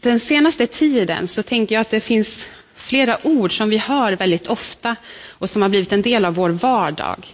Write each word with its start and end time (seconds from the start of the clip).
den 0.00 0.20
senaste 0.20 0.66
tiden 0.66 1.28
så 1.28 1.42
tänker 1.42 1.74
jag 1.74 1.80
att 1.80 1.90
det 1.90 2.00
finns 2.00 2.48
flera 2.74 3.18
ord 3.26 3.56
som 3.56 3.70
vi 3.70 3.76
hör 3.76 4.12
väldigt 4.12 4.48
ofta 4.48 4.96
och 5.28 5.50
som 5.50 5.62
har 5.62 5.68
blivit 5.68 5.92
en 5.92 6.02
del 6.02 6.24
av 6.24 6.34
vår 6.34 6.50
vardag. 6.50 7.26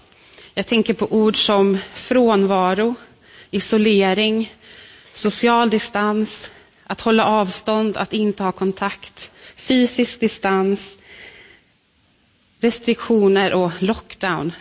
Jag 0.55 0.67
tänker 0.67 0.95
på 0.95 1.07
ord 1.11 1.37
som 1.37 1.79
frånvaro, 1.95 2.95
isolering, 3.51 4.55
social 5.13 5.71
distans, 5.71 6.51
att 6.87 7.01
hålla 7.01 7.25
avstånd, 7.25 7.97
att 7.97 8.13
inte 8.13 8.43
ha 8.43 8.53
kontakt, 8.53 9.31
fysisk 9.57 10.21
distans, 10.21 10.99
restriktioner 12.61 13.53
och 13.53 13.71
lockdown. 13.79 14.53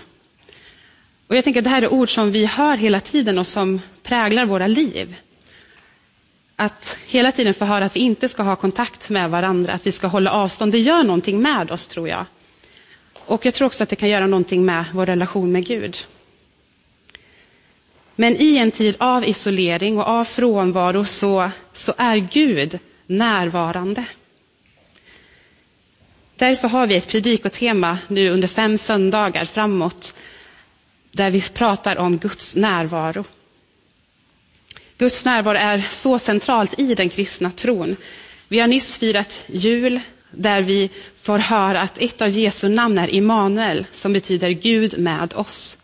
Och 1.27 1.35
jag 1.35 1.43
tänker 1.43 1.59
att 1.59 1.63
det 1.63 1.69
här 1.69 1.81
är 1.81 1.93
ord 1.93 2.13
som 2.13 2.31
vi 2.31 2.45
hör 2.45 2.77
hela 2.77 2.99
tiden 2.99 3.39
och 3.39 3.47
som 3.47 3.81
präglar 4.03 4.45
våra 4.45 4.67
liv. 4.67 5.15
Att 6.61 6.99
hela 7.05 7.31
tiden 7.31 7.53
få 7.53 7.65
höra 7.65 7.85
att 7.85 7.95
vi 7.95 7.99
inte 7.99 8.29
ska 8.29 8.43
ha 8.43 8.55
kontakt 8.55 9.09
med 9.09 9.29
varandra, 9.29 9.73
att 9.73 9.87
vi 9.87 9.91
ska 9.91 10.07
hålla 10.07 10.31
avstånd, 10.31 10.71
det 10.71 10.79
gör 10.79 11.03
någonting 11.03 11.41
med 11.41 11.71
oss 11.71 11.87
tror 11.87 12.09
jag. 12.09 12.25
Och 13.13 13.45
jag 13.45 13.53
tror 13.53 13.65
också 13.65 13.83
att 13.83 13.89
det 13.89 13.95
kan 13.95 14.09
göra 14.09 14.27
någonting 14.27 14.65
med 14.65 14.85
vår 14.93 15.05
relation 15.05 15.51
med 15.51 15.65
Gud. 15.65 15.97
Men 18.15 18.35
i 18.35 18.57
en 18.57 18.71
tid 18.71 18.95
av 18.99 19.25
isolering 19.25 19.97
och 19.99 20.07
av 20.07 20.25
frånvaro 20.25 21.05
så, 21.05 21.51
så 21.73 21.93
är 21.97 22.17
Gud 22.17 22.79
närvarande. 23.05 24.05
Därför 26.35 26.67
har 26.67 26.87
vi 26.87 26.95
ett 26.95 27.07
predikotema 27.07 27.97
nu 28.07 28.29
under 28.29 28.47
fem 28.47 28.77
söndagar 28.77 29.45
framåt 29.45 30.13
där 31.11 31.31
vi 31.31 31.41
pratar 31.41 31.97
om 31.97 32.17
Guds 32.17 32.55
närvaro. 32.55 33.25
Guds 35.01 35.25
närvaro 35.25 35.57
är 35.57 35.87
så 35.91 36.19
centralt 36.19 36.79
i 36.79 36.95
den 36.95 37.09
kristna 37.09 37.51
tron. 37.51 37.95
Vi 38.47 38.59
har 38.59 38.67
nyss 38.67 38.97
firat 38.97 39.43
jul 39.47 39.99
där 40.31 40.61
vi 40.61 40.89
får 41.21 41.39
höra 41.39 41.81
att 41.81 41.97
ett 41.97 42.21
av 42.21 42.29
Jesu 42.29 42.69
namn 42.69 42.97
är 42.97 43.15
Immanuel 43.15 43.85
som 43.91 44.13
betyder 44.13 44.49
Gud 44.49 44.99
med 44.99 45.33
oss. 45.33 45.77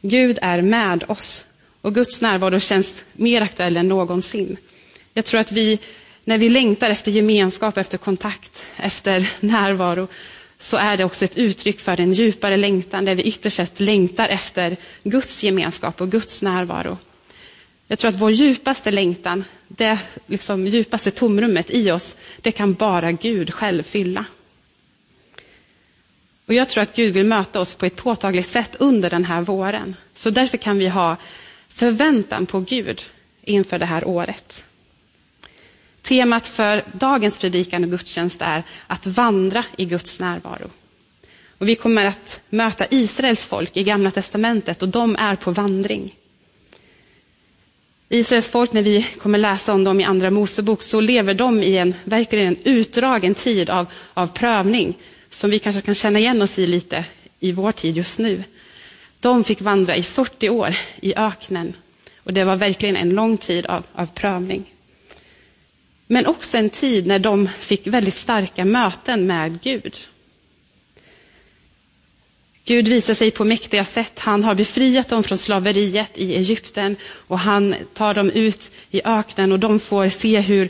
Gud 0.00 0.38
är 0.42 0.62
med 0.62 1.04
oss 1.08 1.46
och 1.80 1.94
Guds 1.94 2.20
närvaro 2.20 2.60
känns 2.60 3.04
mer 3.12 3.42
aktuell 3.42 3.76
än 3.76 3.88
någonsin. 3.88 4.56
Jag 5.14 5.24
tror 5.24 5.40
att 5.40 5.52
vi, 5.52 5.78
när 6.24 6.38
vi 6.38 6.48
längtar 6.48 6.90
efter 6.90 7.10
gemenskap, 7.12 7.76
efter 7.78 7.98
kontakt, 7.98 8.66
efter 8.76 9.30
närvaro, 9.40 10.08
så 10.58 10.76
är 10.76 10.96
det 10.96 11.04
också 11.04 11.24
ett 11.24 11.38
uttryck 11.38 11.80
för 11.80 12.00
en 12.00 12.12
djupare 12.12 12.56
längtan 12.56 13.04
där 13.04 13.14
vi 13.14 13.22
ytterst 13.22 13.56
sett 13.56 13.80
längtar 13.80 14.28
efter 14.28 14.76
Guds 15.02 15.44
gemenskap 15.44 16.00
och 16.00 16.10
Guds 16.10 16.42
närvaro. 16.42 16.98
Jag 17.90 17.98
tror 17.98 18.08
att 18.08 18.20
vår 18.20 18.30
djupaste 18.30 18.90
längtan, 18.90 19.44
det 19.68 19.98
liksom 20.26 20.66
djupaste 20.66 21.10
tomrummet 21.10 21.70
i 21.70 21.90
oss, 21.90 22.16
det 22.40 22.52
kan 22.52 22.74
bara 22.74 23.12
Gud 23.12 23.54
själv 23.54 23.82
fylla. 23.82 24.24
Och 26.46 26.54
jag 26.54 26.68
tror 26.68 26.82
att 26.82 26.96
Gud 26.96 27.14
vill 27.14 27.26
möta 27.26 27.60
oss 27.60 27.74
på 27.74 27.86
ett 27.86 27.96
påtagligt 27.96 28.50
sätt 28.50 28.76
under 28.78 29.10
den 29.10 29.24
här 29.24 29.40
våren. 29.40 29.96
Så 30.14 30.30
därför 30.30 30.58
kan 30.58 30.78
vi 30.78 30.88
ha 30.88 31.16
förväntan 31.68 32.46
på 32.46 32.60
Gud 32.60 33.02
inför 33.42 33.78
det 33.78 33.86
här 33.86 34.08
året. 34.08 34.64
Temat 36.02 36.48
för 36.48 36.82
dagens 36.92 37.38
predikan 37.38 37.84
och 37.84 37.90
gudstjänst 37.90 38.42
är 38.42 38.62
att 38.86 39.06
vandra 39.06 39.64
i 39.76 39.84
Guds 39.84 40.20
närvaro. 40.20 40.70
Och 41.58 41.68
vi 41.68 41.74
kommer 41.74 42.04
att 42.04 42.40
möta 42.48 42.86
Israels 42.90 43.46
folk 43.46 43.76
i 43.76 43.82
Gamla 43.84 44.10
testamentet 44.10 44.82
och 44.82 44.88
de 44.88 45.16
är 45.18 45.36
på 45.36 45.50
vandring. 45.50 46.14
Israels 48.08 48.50
folk, 48.50 48.72
när 48.72 48.82
vi 48.82 49.06
kommer 49.18 49.38
läsa 49.38 49.72
om 49.72 49.84
dem 49.84 50.00
i 50.00 50.04
Andra 50.04 50.30
Mosebok, 50.30 50.82
så 50.82 51.00
lever 51.00 51.34
de 51.34 51.62
i 51.62 51.76
en 51.76 51.94
verkligen 52.04 52.46
en 52.46 52.56
utdragen 52.64 53.34
tid 53.34 53.70
av, 53.70 53.86
av 54.14 54.26
prövning, 54.26 54.98
som 55.30 55.50
vi 55.50 55.58
kanske 55.58 55.82
kan 55.82 55.94
känna 55.94 56.18
igen 56.18 56.42
oss 56.42 56.58
i 56.58 56.66
lite 56.66 57.04
i 57.40 57.52
vår 57.52 57.72
tid 57.72 57.96
just 57.96 58.18
nu. 58.18 58.44
De 59.20 59.44
fick 59.44 59.60
vandra 59.60 59.96
i 59.96 60.02
40 60.02 60.48
år 60.48 60.74
i 61.00 61.14
öknen 61.14 61.72
och 62.16 62.32
det 62.32 62.44
var 62.44 62.56
verkligen 62.56 62.96
en 62.96 63.10
lång 63.10 63.36
tid 63.36 63.66
av, 63.66 63.82
av 63.92 64.06
prövning. 64.06 64.74
Men 66.06 66.26
också 66.26 66.58
en 66.58 66.70
tid 66.70 67.06
när 67.06 67.18
de 67.18 67.48
fick 67.48 67.86
väldigt 67.86 68.16
starka 68.16 68.64
möten 68.64 69.26
med 69.26 69.62
Gud. 69.62 69.98
Gud 72.68 72.88
visar 72.88 73.14
sig 73.14 73.30
på 73.30 73.44
mäktiga 73.44 73.84
sätt. 73.84 74.18
Han 74.18 74.44
har 74.44 74.54
befriat 74.54 75.08
dem 75.08 75.22
från 75.22 75.38
slaveriet 75.38 76.10
i 76.14 76.34
Egypten 76.34 76.96
och 77.02 77.38
han 77.38 77.74
tar 77.94 78.14
dem 78.14 78.30
ut 78.30 78.70
i 78.90 79.00
öknen 79.04 79.52
och 79.52 79.58
de 79.58 79.80
får 79.80 80.08
se 80.08 80.40
hur 80.40 80.68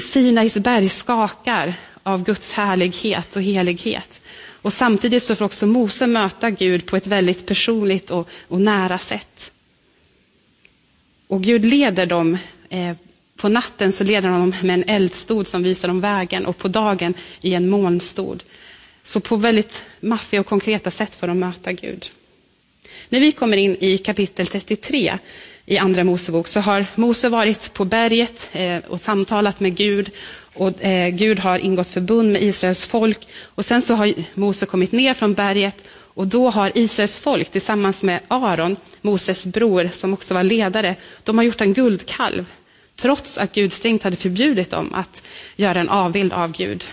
Sinais 0.00 0.54
berg 0.54 0.88
skakar 0.88 1.74
av 2.02 2.24
Guds 2.24 2.52
härlighet 2.52 3.36
och 3.36 3.42
helighet. 3.42 4.20
Och 4.62 4.72
samtidigt 4.72 5.22
så 5.22 5.36
får 5.36 5.44
också 5.44 5.66
Mose 5.66 6.06
möta 6.06 6.50
Gud 6.50 6.86
på 6.86 6.96
ett 6.96 7.06
väldigt 7.06 7.46
personligt 7.46 8.10
och, 8.10 8.28
och 8.48 8.60
nära 8.60 8.98
sätt. 8.98 9.52
Och 11.26 11.42
Gud 11.42 11.64
leder 11.64 12.06
dem, 12.06 12.38
eh, 12.68 12.96
på 13.36 13.48
natten 13.48 13.92
så 13.92 14.04
leder 14.04 14.28
han 14.28 14.40
dem 14.40 14.54
med 14.62 14.74
en 14.74 14.88
eldstod 14.88 15.46
som 15.46 15.62
visar 15.62 15.88
dem 15.88 16.00
vägen 16.00 16.46
och 16.46 16.58
på 16.58 16.68
dagen 16.68 17.14
i 17.40 17.54
en 17.54 17.68
molnstod. 17.68 18.44
Så 19.08 19.20
på 19.20 19.36
väldigt 19.36 19.84
maffiga 20.00 20.40
och 20.40 20.46
konkreta 20.46 20.90
sätt 20.90 21.14
får 21.14 21.26
de 21.26 21.38
möta 21.38 21.72
Gud. 21.72 22.10
När 23.08 23.20
vi 23.20 23.32
kommer 23.32 23.56
in 23.56 23.76
i 23.80 23.98
kapitel 23.98 24.46
33 24.46 25.18
i 25.66 25.78
Andra 25.78 26.04
Mosebok 26.04 26.48
så 26.48 26.60
har 26.60 26.86
Mose 26.94 27.28
varit 27.28 27.74
på 27.74 27.84
berget 27.84 28.50
eh, 28.52 28.78
och 28.88 29.00
samtalat 29.00 29.60
med 29.60 29.76
Gud 29.76 30.10
och 30.54 30.84
eh, 30.84 31.08
Gud 31.08 31.38
har 31.38 31.58
ingått 31.58 31.88
förbund 31.88 32.32
med 32.32 32.42
Israels 32.42 32.84
folk 32.84 33.28
och 33.42 33.64
sen 33.64 33.82
så 33.82 33.94
har 33.94 34.14
Mose 34.34 34.66
kommit 34.66 34.92
ner 34.92 35.14
från 35.14 35.34
berget 35.34 35.76
och 35.90 36.26
då 36.26 36.50
har 36.50 36.72
Israels 36.74 37.18
folk 37.18 37.50
tillsammans 37.50 38.02
med 38.02 38.20
Aron, 38.28 38.76
Moses 39.00 39.46
bror 39.46 39.90
som 39.92 40.12
också 40.12 40.34
var 40.34 40.42
ledare, 40.42 40.96
de 41.24 41.38
har 41.38 41.44
gjort 41.44 41.60
en 41.60 41.74
guldkalv 41.74 42.44
trots 42.96 43.38
att 43.38 43.54
Gud 43.54 43.72
strängt 43.72 44.02
hade 44.02 44.16
förbjudit 44.16 44.70
dem 44.70 44.94
att 44.94 45.22
göra 45.56 45.80
en 45.80 45.88
avbild 45.88 46.32
av 46.32 46.52
Gud. 46.52 46.84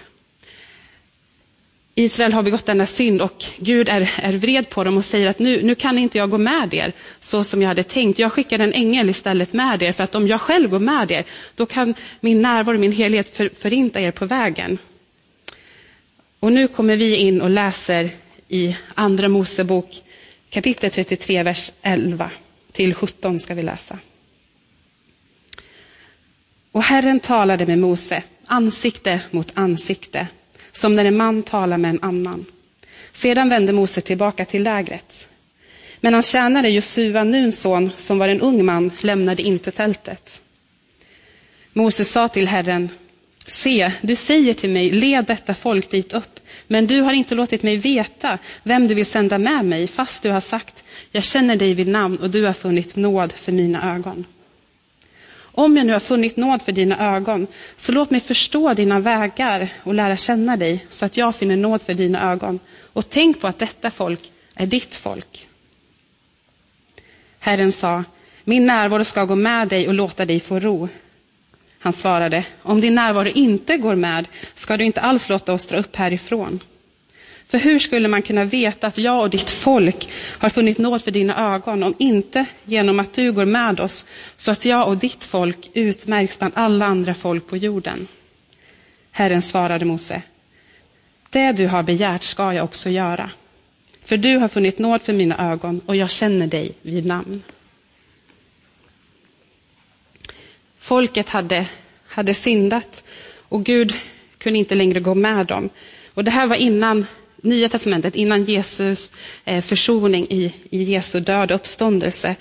Israel 1.97 2.33
har 2.33 2.44
begått 2.44 2.66
denna 2.66 2.85
synd 2.85 3.22
och 3.22 3.45
Gud 3.57 3.89
är, 3.89 4.11
är 4.17 4.33
vred 4.33 4.69
på 4.69 4.83
dem 4.83 4.97
och 4.97 5.06
säger 5.06 5.28
att 5.28 5.39
nu, 5.39 5.63
nu 5.63 5.75
kan 5.75 5.97
inte 5.97 6.17
jag 6.17 6.29
gå 6.29 6.38
med 6.38 6.73
er 6.73 6.94
så 7.19 7.44
som 7.44 7.61
jag 7.61 7.67
hade 7.67 7.83
tänkt. 7.83 8.19
Jag 8.19 8.31
skickar 8.31 8.59
en 8.59 8.73
ängel 8.73 9.09
istället 9.09 9.53
med 9.53 9.83
er 9.83 9.91
för 9.91 10.03
att 10.03 10.16
om 10.16 10.28
jag 10.28 10.41
själv 10.41 10.69
går 10.69 10.79
med 10.79 11.11
er 11.11 11.25
då 11.55 11.66
kan 11.66 11.94
min 12.19 12.41
närvaro, 12.41 12.78
min 12.78 12.91
helhet 12.91 13.38
för, 13.38 13.50
förinta 13.59 14.01
er 14.01 14.11
på 14.11 14.25
vägen. 14.25 14.78
Och 16.39 16.51
nu 16.51 16.67
kommer 16.67 16.95
vi 16.95 17.16
in 17.16 17.41
och 17.41 17.50
läser 17.50 18.09
i 18.47 18.78
Andra 18.94 19.28
Mosebok 19.28 20.01
kapitel 20.50 20.91
33, 20.91 21.44
vers 21.44 21.72
11 21.81 22.31
till 22.72 22.94
17 22.94 23.39
ska 23.39 23.53
vi 23.53 23.63
läsa. 23.63 24.00
Och 26.72 26.84
Herren 26.84 27.19
talade 27.19 27.66
med 27.66 27.79
Mose, 27.79 28.23
ansikte 28.45 29.19
mot 29.31 29.51
ansikte 29.53 30.28
som 30.75 30.96
när 30.96 31.06
en 31.06 31.18
man 31.18 31.44
talar 31.44 31.78
med 31.78 31.90
en 31.90 32.03
annan. 32.03 32.46
Sedan 33.13 33.50
vände 33.50 33.74
Mose 33.74 34.02
tillbaka 34.02 34.46
till 34.46 34.63
lägret. 34.63 35.28
Men 36.02 36.13
hans 36.13 36.28
tjänare 36.28 36.69
Josua, 36.69 37.24
Nuns 37.24 37.59
son, 37.59 37.91
som 37.97 38.19
var 38.19 38.28
en 38.28 38.41
ung 38.41 38.66
man, 38.66 38.91
lämnade 39.00 39.44
inte 39.44 39.72
tältet. 39.72 40.41
Mose 41.74 42.06
sa 42.06 42.28
till 42.28 42.47
Herren, 42.47 42.90
se, 43.46 43.91
du 44.02 44.16
säger 44.16 44.53
till 44.53 44.69
mig, 44.69 44.91
led 44.91 45.25
detta 45.25 45.53
folk 45.53 45.91
dit 45.91 46.14
upp, 46.14 46.40
men 46.68 46.88
du 46.88 47.02
har 47.02 47.14
inte 47.14 47.35
låtit 47.35 47.64
mig 47.64 47.78
veta 47.78 48.40
vem 48.64 48.88
du 48.88 48.96
vill 48.96 49.06
sända 49.06 49.38
med 49.38 49.66
mig, 49.66 49.88
fast 49.88 50.24
du 50.24 50.30
har 50.30 50.41
sagt, 50.41 50.84
jag 51.12 51.24
känner 51.24 51.56
dig 51.56 51.74
vid 51.74 51.88
namn 51.88 52.18
och 52.18 52.30
du 52.30 52.46
har 52.46 52.53
funnit 52.53 52.96
nåd 52.96 53.31
för 53.31 53.52
mina 53.52 53.96
ögon. 53.96 54.25
Om 55.57 55.77
jag 55.77 55.85
nu 55.85 55.93
har 55.93 55.99
funnit 55.99 56.38
nåd 56.38 56.61
för 56.61 56.71
dina 56.71 57.16
ögon, 57.16 57.47
så 57.77 57.91
låt 57.91 58.11
mig 58.11 58.19
förstå 58.19 58.73
dina 58.73 58.99
vägar 58.99 59.69
och 59.84 59.93
lära 59.93 60.17
känna 60.17 60.57
dig, 60.57 60.85
så 60.90 61.05
att 61.05 61.17
jag 61.17 61.35
finner 61.35 61.55
nåd 61.55 61.81
för 61.81 61.93
dina 61.93 62.31
ögon. 62.31 62.59
Och 62.93 63.09
tänk 63.09 63.41
på 63.41 63.47
att 63.47 63.59
detta 63.59 63.91
folk 63.91 64.31
är 64.53 64.66
ditt 64.66 64.96
folk. 64.96 65.47
Herren 67.40 67.72
sa, 67.72 68.03
min 68.43 68.66
närvaro 68.66 69.03
ska 69.03 69.25
gå 69.25 69.35
med 69.35 69.67
dig 69.67 69.87
och 69.87 69.93
låta 69.93 70.25
dig 70.25 70.40
få 70.40 70.59
ro. 70.59 70.90
Han 71.79 71.93
svarade, 71.93 72.46
om 72.61 72.81
din 72.81 72.96
närvaro 72.96 73.28
inte 73.28 73.78
går 73.78 73.96
med 73.96 74.28
ska 74.55 74.78
du 74.78 74.84
inte 74.85 75.01
alls 75.01 75.29
låta 75.29 75.53
oss 75.53 75.67
dra 75.67 75.78
upp 75.78 75.96
härifrån. 75.96 76.59
För 77.55 77.59
hur 77.59 77.79
skulle 77.79 78.07
man 78.07 78.22
kunna 78.22 78.46
veta 78.46 78.87
att 78.87 78.97
jag 78.97 79.22
och 79.22 79.29
ditt 79.29 79.49
folk 79.49 80.09
har 80.40 80.49
funnit 80.49 80.78
nåd 80.78 81.02
för 81.02 81.11
dina 81.11 81.55
ögon 81.55 81.84
om 81.84 81.96
inte 81.99 82.46
genom 82.66 82.99
att 82.99 83.13
du 83.13 83.31
går 83.31 83.46
med 83.46 83.79
oss 83.79 84.05
så 84.37 84.52
att 84.52 84.66
jag 84.66 84.87
och 84.87 84.97
ditt 84.97 85.23
folk 85.23 85.69
utmärks 85.73 86.40
bland 86.40 86.53
alla 86.55 86.85
andra 86.85 87.13
folk 87.13 87.47
på 87.47 87.57
jorden? 87.57 88.07
Herren 89.11 89.41
svarade 89.41 89.85
Mose. 89.85 90.22
Det 91.29 91.52
du 91.52 91.67
har 91.67 91.84
begärt 91.84 92.23
ska 92.23 92.53
jag 92.53 92.63
också 92.63 92.90
göra. 92.90 93.29
För 94.03 94.17
du 94.17 94.37
har 94.37 94.47
funnit 94.47 94.79
nåd 94.79 95.01
för 95.01 95.13
mina 95.13 95.51
ögon 95.51 95.81
och 95.85 95.96
jag 95.96 96.09
känner 96.09 96.47
dig 96.47 96.72
vid 96.81 97.05
namn. 97.05 97.43
Folket 100.79 101.29
hade 101.29 101.66
hade 102.08 102.34
syndat 102.34 103.03
och 103.49 103.63
Gud 103.63 103.93
kunde 104.37 104.59
inte 104.59 104.75
längre 104.75 104.99
gå 104.99 105.16
med 105.16 105.46
dem. 105.46 105.69
Och 106.13 106.23
det 106.23 106.31
här 106.31 106.47
var 106.47 106.55
innan 106.55 107.05
Nya 107.41 107.70
testamentet, 107.70 108.16
innan 108.16 108.43
Jesus 108.43 109.11
eh, 109.46 109.61
försoning 109.61 110.28
i, 110.29 110.53
i 110.70 110.84
Jesu 110.84 111.20
död 111.20 111.52
och 111.52 111.55
uppståndelse. 111.55 112.35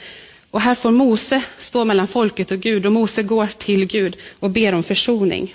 Och 0.51 0.61
här 0.61 0.75
får 0.75 0.91
Mose 0.91 1.43
stå 1.59 1.85
mellan 1.85 2.09
folket 2.09 2.51
och 2.51 2.61
Gud 2.61 2.87
och 2.87 2.93
Mose 2.93 3.23
går 3.23 3.47
till 3.47 3.87
Gud 3.87 4.17
och 4.41 4.51
ber 4.51 4.75
om 4.75 4.83
försoning. 4.83 5.55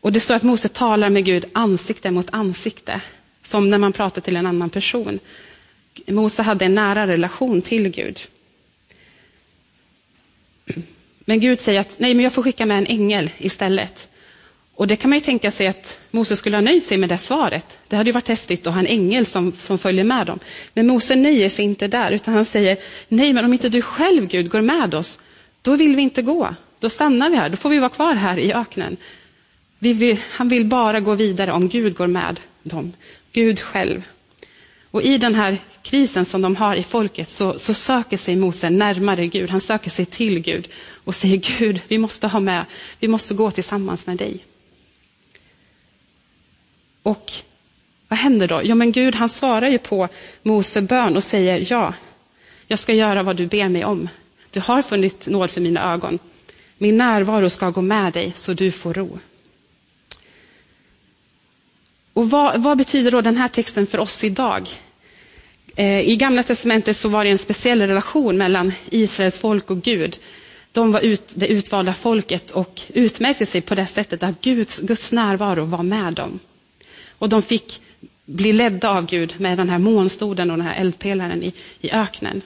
Och 0.00 0.12
det 0.12 0.20
står 0.20 0.34
att 0.34 0.42
Mose 0.42 0.68
talar 0.68 1.08
med 1.08 1.24
Gud 1.24 1.44
ansikte 1.52 2.10
mot 2.10 2.26
ansikte, 2.30 3.00
som 3.44 3.70
när 3.70 3.78
man 3.78 3.92
pratar 3.92 4.20
till 4.20 4.36
en 4.36 4.46
annan 4.46 4.70
person. 4.70 5.18
Mose 6.06 6.42
hade 6.42 6.64
en 6.64 6.74
nära 6.74 7.06
relation 7.06 7.62
till 7.62 7.88
Gud. 7.88 8.20
Men 11.20 11.40
Gud 11.40 11.60
säger 11.60 11.80
att 11.80 11.98
nej, 11.98 12.14
men 12.14 12.24
jag 12.24 12.32
får 12.32 12.42
skicka 12.42 12.66
med 12.66 12.78
en 12.78 12.86
ängel 12.86 13.30
istället. 13.38 14.08
Och 14.78 14.86
det 14.86 14.96
kan 14.96 15.10
man 15.10 15.18
ju 15.18 15.24
tänka 15.24 15.50
sig 15.50 15.66
att 15.66 15.98
Mose 16.10 16.36
skulle 16.36 16.56
ha 16.56 16.60
nöjt 16.60 16.84
sig 16.84 16.98
med 16.98 17.08
det 17.08 17.18
svaret. 17.18 17.78
Det 17.88 17.96
hade 17.96 18.08
ju 18.08 18.14
varit 18.14 18.28
häftigt 18.28 18.66
att 18.66 18.72
ha 18.72 18.80
en 18.80 18.86
ängel 18.86 19.26
som, 19.26 19.52
som 19.58 19.78
följer 19.78 20.04
med 20.04 20.26
dem. 20.26 20.38
Men 20.74 20.86
Mose 20.86 21.16
nöjer 21.16 21.48
sig 21.48 21.64
inte 21.64 21.88
där, 21.88 22.10
utan 22.10 22.34
han 22.34 22.44
säger, 22.44 22.76
nej 23.08 23.32
men 23.32 23.44
om 23.44 23.52
inte 23.52 23.68
du 23.68 23.82
själv 23.82 24.26
Gud 24.26 24.50
går 24.50 24.60
med 24.60 24.94
oss, 24.94 25.20
då 25.62 25.76
vill 25.76 25.96
vi 25.96 26.02
inte 26.02 26.22
gå. 26.22 26.54
Då 26.80 26.90
stannar 26.90 27.30
vi 27.30 27.36
här, 27.36 27.48
då 27.48 27.56
får 27.56 27.70
vi 27.70 27.78
vara 27.78 27.88
kvar 27.88 28.14
här 28.14 28.38
i 28.38 28.52
öknen. 28.52 28.96
Vill, 29.78 30.18
han 30.30 30.48
vill 30.48 30.64
bara 30.64 31.00
gå 31.00 31.14
vidare 31.14 31.52
om 31.52 31.68
Gud 31.68 31.94
går 31.94 32.06
med 32.06 32.40
dem. 32.62 32.92
Gud 33.32 33.60
själv. 33.60 34.02
Och 34.90 35.02
i 35.02 35.18
den 35.18 35.34
här 35.34 35.58
krisen 35.82 36.24
som 36.24 36.42
de 36.42 36.56
har 36.56 36.76
i 36.76 36.82
folket 36.82 37.30
så, 37.30 37.58
så, 37.58 37.74
söker 37.74 38.16
sig 38.16 38.36
Mose 38.36 38.70
närmare 38.70 39.26
Gud. 39.26 39.50
Han 39.50 39.60
söker 39.60 39.90
sig 39.90 40.06
till 40.06 40.40
Gud 40.40 40.68
och 41.04 41.14
säger 41.14 41.36
Gud, 41.58 41.80
vi 41.88 41.98
måste 41.98 42.26
ha 42.26 42.40
med, 42.40 42.64
vi 43.00 43.08
måste 43.08 43.34
gå 43.34 43.50
tillsammans 43.50 44.06
med 44.06 44.16
dig. 44.16 44.44
Och 47.08 47.32
vad 48.08 48.18
händer 48.18 48.48
då? 48.48 48.60
Ja, 48.64 48.74
men 48.74 48.92
Gud 48.92 49.14
han 49.14 49.28
svarar 49.28 49.68
ju 49.68 49.78
på 49.78 50.08
Mose 50.42 50.80
bön 50.80 51.16
och 51.16 51.24
säger 51.24 51.66
ja, 51.70 51.94
jag 52.66 52.78
ska 52.78 52.94
göra 52.94 53.22
vad 53.22 53.36
du 53.36 53.46
ber 53.46 53.68
mig 53.68 53.84
om. 53.84 54.08
Du 54.50 54.60
har 54.60 54.82
funnit 54.82 55.26
nåd 55.26 55.50
för 55.50 55.60
mina 55.60 55.92
ögon. 55.92 56.18
Min 56.78 56.96
närvaro 56.96 57.50
ska 57.50 57.70
gå 57.70 57.80
med 57.80 58.12
dig 58.12 58.32
så 58.36 58.52
du 58.52 58.72
får 58.72 58.94
ro. 58.94 59.18
Och 62.12 62.30
vad, 62.30 62.62
vad 62.62 62.78
betyder 62.78 63.10
då 63.10 63.20
den 63.20 63.36
här 63.36 63.48
texten 63.48 63.86
för 63.86 63.98
oss 63.98 64.24
idag? 64.24 64.68
Eh, 65.76 66.00
I 66.00 66.16
Gamla 66.16 66.42
testamentet 66.42 66.96
så 66.96 67.08
var 67.08 67.24
det 67.24 67.30
en 67.30 67.38
speciell 67.38 67.82
relation 67.82 68.36
mellan 68.36 68.72
Israels 68.90 69.38
folk 69.38 69.70
och 69.70 69.82
Gud. 69.82 70.18
De 70.72 70.92
var 70.92 71.00
ut, 71.00 71.32
det 71.34 71.46
utvalda 71.46 71.94
folket 71.94 72.50
och 72.50 72.80
utmärkte 72.88 73.46
sig 73.46 73.60
på 73.60 73.74
det 73.74 73.86
sättet 73.86 74.22
att 74.22 74.40
Guds, 74.40 74.78
Guds 74.78 75.12
närvaro 75.12 75.64
var 75.64 75.82
med 75.82 76.12
dem. 76.12 76.40
Och 77.18 77.28
de 77.28 77.42
fick 77.42 77.80
bli 78.24 78.52
ledda 78.52 78.90
av 78.90 79.06
Gud 79.06 79.34
med 79.40 79.58
den 79.58 79.70
här 79.70 79.78
månstoden 79.78 80.50
och 80.50 80.56
den 80.56 80.66
här 80.66 80.80
eldpelaren 80.80 81.42
i, 81.42 81.52
i 81.80 81.90
öknen. 81.90 82.42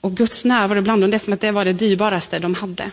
Och 0.00 0.16
Guds 0.16 0.44
närvaro 0.44 0.82
bland 0.82 1.02
dem, 1.02 1.10
det 1.10 1.16
är 1.16 1.18
som 1.18 1.32
att 1.32 1.40
det 1.40 1.50
var 1.50 1.64
det 1.64 1.72
dyrbaraste 1.72 2.38
de 2.38 2.54
hade. 2.54 2.90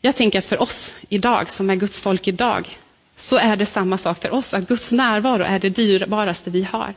Jag 0.00 0.16
tänker 0.16 0.38
att 0.38 0.44
för 0.44 0.62
oss 0.62 0.94
idag, 1.08 1.50
som 1.50 1.70
är 1.70 1.76
Guds 1.76 2.00
folk 2.00 2.28
idag, 2.28 2.78
så 3.16 3.36
är 3.36 3.56
det 3.56 3.66
samma 3.66 3.98
sak 3.98 4.20
för 4.22 4.34
oss, 4.34 4.54
att 4.54 4.68
Guds 4.68 4.92
närvaro 4.92 5.42
är 5.42 5.58
det 5.58 5.68
dyrbaraste 5.68 6.50
vi 6.50 6.62
har. 6.62 6.94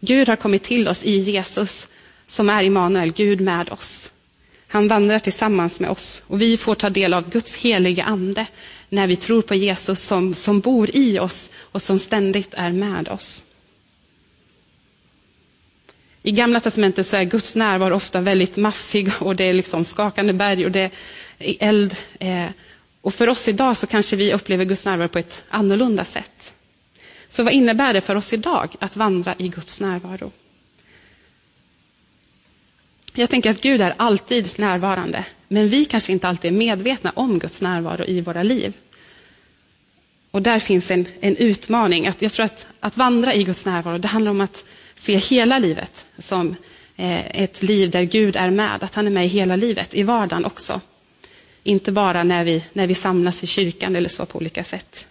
Gud 0.00 0.28
har 0.28 0.36
kommit 0.36 0.62
till 0.62 0.88
oss 0.88 1.04
i 1.04 1.18
Jesus, 1.18 1.88
som 2.26 2.50
är 2.50 2.62
Immanuel, 2.62 3.12
Gud 3.12 3.40
med 3.40 3.72
oss. 3.72 4.12
Han 4.68 4.88
vandrar 4.88 5.18
tillsammans 5.18 5.80
med 5.80 5.90
oss 5.90 6.22
och 6.26 6.42
vi 6.42 6.56
får 6.56 6.74
ta 6.74 6.90
del 6.90 7.14
av 7.14 7.30
Guds 7.30 7.56
heliga 7.56 8.04
ande 8.04 8.46
när 8.90 9.06
vi 9.06 9.16
tror 9.16 9.42
på 9.42 9.54
Jesus 9.54 10.02
som, 10.02 10.34
som 10.34 10.60
bor 10.60 10.96
i 10.96 11.18
oss 11.18 11.50
och 11.56 11.82
som 11.82 11.98
ständigt 11.98 12.54
är 12.54 12.72
med 12.72 13.08
oss. 13.08 13.44
I 16.22 16.30
Gamla 16.30 16.60
testamentet 16.60 17.06
så 17.06 17.16
är 17.16 17.24
Guds 17.24 17.56
närvaro 17.56 17.94
ofta 17.94 18.20
väldigt 18.20 18.56
maffig 18.56 19.12
och 19.18 19.36
det 19.36 19.44
är 19.44 19.52
liksom 19.52 19.84
skakande 19.84 20.32
berg 20.32 20.64
och 20.64 20.70
det 20.70 20.90
är 21.38 21.56
eld. 21.60 21.96
Eh, 22.20 22.46
och 23.00 23.14
för 23.14 23.28
oss 23.28 23.48
idag 23.48 23.76
så 23.76 23.86
kanske 23.86 24.16
vi 24.16 24.32
upplever 24.32 24.64
Guds 24.64 24.84
närvaro 24.84 25.08
på 25.08 25.18
ett 25.18 25.44
annorlunda 25.48 26.04
sätt. 26.04 26.54
Så 27.28 27.42
vad 27.42 27.52
innebär 27.52 27.92
det 27.92 28.00
för 28.00 28.16
oss 28.16 28.32
idag 28.32 28.68
att 28.78 28.96
vandra 28.96 29.34
i 29.38 29.48
Guds 29.48 29.80
närvaro? 29.80 30.32
Jag 33.20 33.30
tänker 33.30 33.50
att 33.50 33.60
Gud 33.60 33.80
är 33.80 33.94
alltid 33.96 34.58
närvarande, 34.58 35.24
men 35.48 35.68
vi 35.68 35.84
kanske 35.84 36.12
inte 36.12 36.28
alltid 36.28 36.52
är 36.52 36.56
medvetna 36.56 37.12
om 37.14 37.38
Guds 37.38 37.60
närvaro 37.60 38.04
i 38.04 38.20
våra 38.20 38.42
liv. 38.42 38.72
Och 40.30 40.42
där 40.42 40.58
finns 40.58 40.90
en, 40.90 41.06
en 41.20 41.36
utmaning. 41.36 42.06
Att 42.06 42.22
jag 42.22 42.32
tror 42.32 42.46
att, 42.46 42.66
att 42.80 42.96
vandra 42.96 43.34
i 43.34 43.44
Guds 43.44 43.66
närvaro, 43.66 43.98
det 43.98 44.08
handlar 44.08 44.30
om 44.30 44.40
att 44.40 44.64
se 44.96 45.16
hela 45.16 45.58
livet 45.58 46.06
som 46.18 46.56
eh, 46.96 47.42
ett 47.42 47.62
liv 47.62 47.90
där 47.90 48.02
Gud 48.02 48.36
är 48.36 48.50
med, 48.50 48.82
att 48.82 48.94
han 48.94 49.06
är 49.06 49.10
med 49.10 49.24
i 49.24 49.28
hela 49.28 49.56
livet, 49.56 49.94
i 49.94 50.02
vardagen 50.02 50.44
också. 50.44 50.80
Inte 51.62 51.92
bara 51.92 52.24
när 52.24 52.44
vi, 52.44 52.64
när 52.72 52.86
vi 52.86 52.94
samlas 52.94 53.44
i 53.44 53.46
kyrkan 53.46 53.96
eller 53.96 54.08
så 54.08 54.26
på 54.26 54.38
olika 54.38 54.64
sätt. 54.64 55.06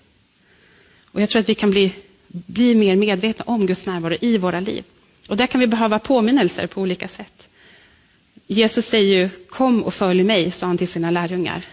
Och 1.05 1.21
Jag 1.21 1.29
tror 1.29 1.39
att 1.39 1.49
vi 1.49 1.55
kan 1.55 1.71
bli, 1.71 1.93
bli 2.27 2.75
mer 2.75 2.95
medvetna 2.95 3.45
om 3.47 3.65
Guds 3.65 3.87
närvaro 3.87 4.15
i 4.21 4.37
våra 4.37 4.59
liv. 4.59 4.83
Och 5.27 5.37
där 5.37 5.47
kan 5.47 5.59
vi 5.59 5.67
behöva 5.67 5.99
påminnelser 5.99 6.67
på 6.67 6.81
olika 6.81 7.07
sätt. 7.07 7.49
Jesus 8.51 8.85
säger 8.85 9.17
ju, 9.17 9.29
kom 9.49 9.83
och 9.83 9.93
följ 9.93 10.23
mig, 10.23 10.51
sa 10.51 10.67
han 10.67 10.77
till 10.77 10.87
sina 10.87 11.11
lärjungar. 11.11 11.65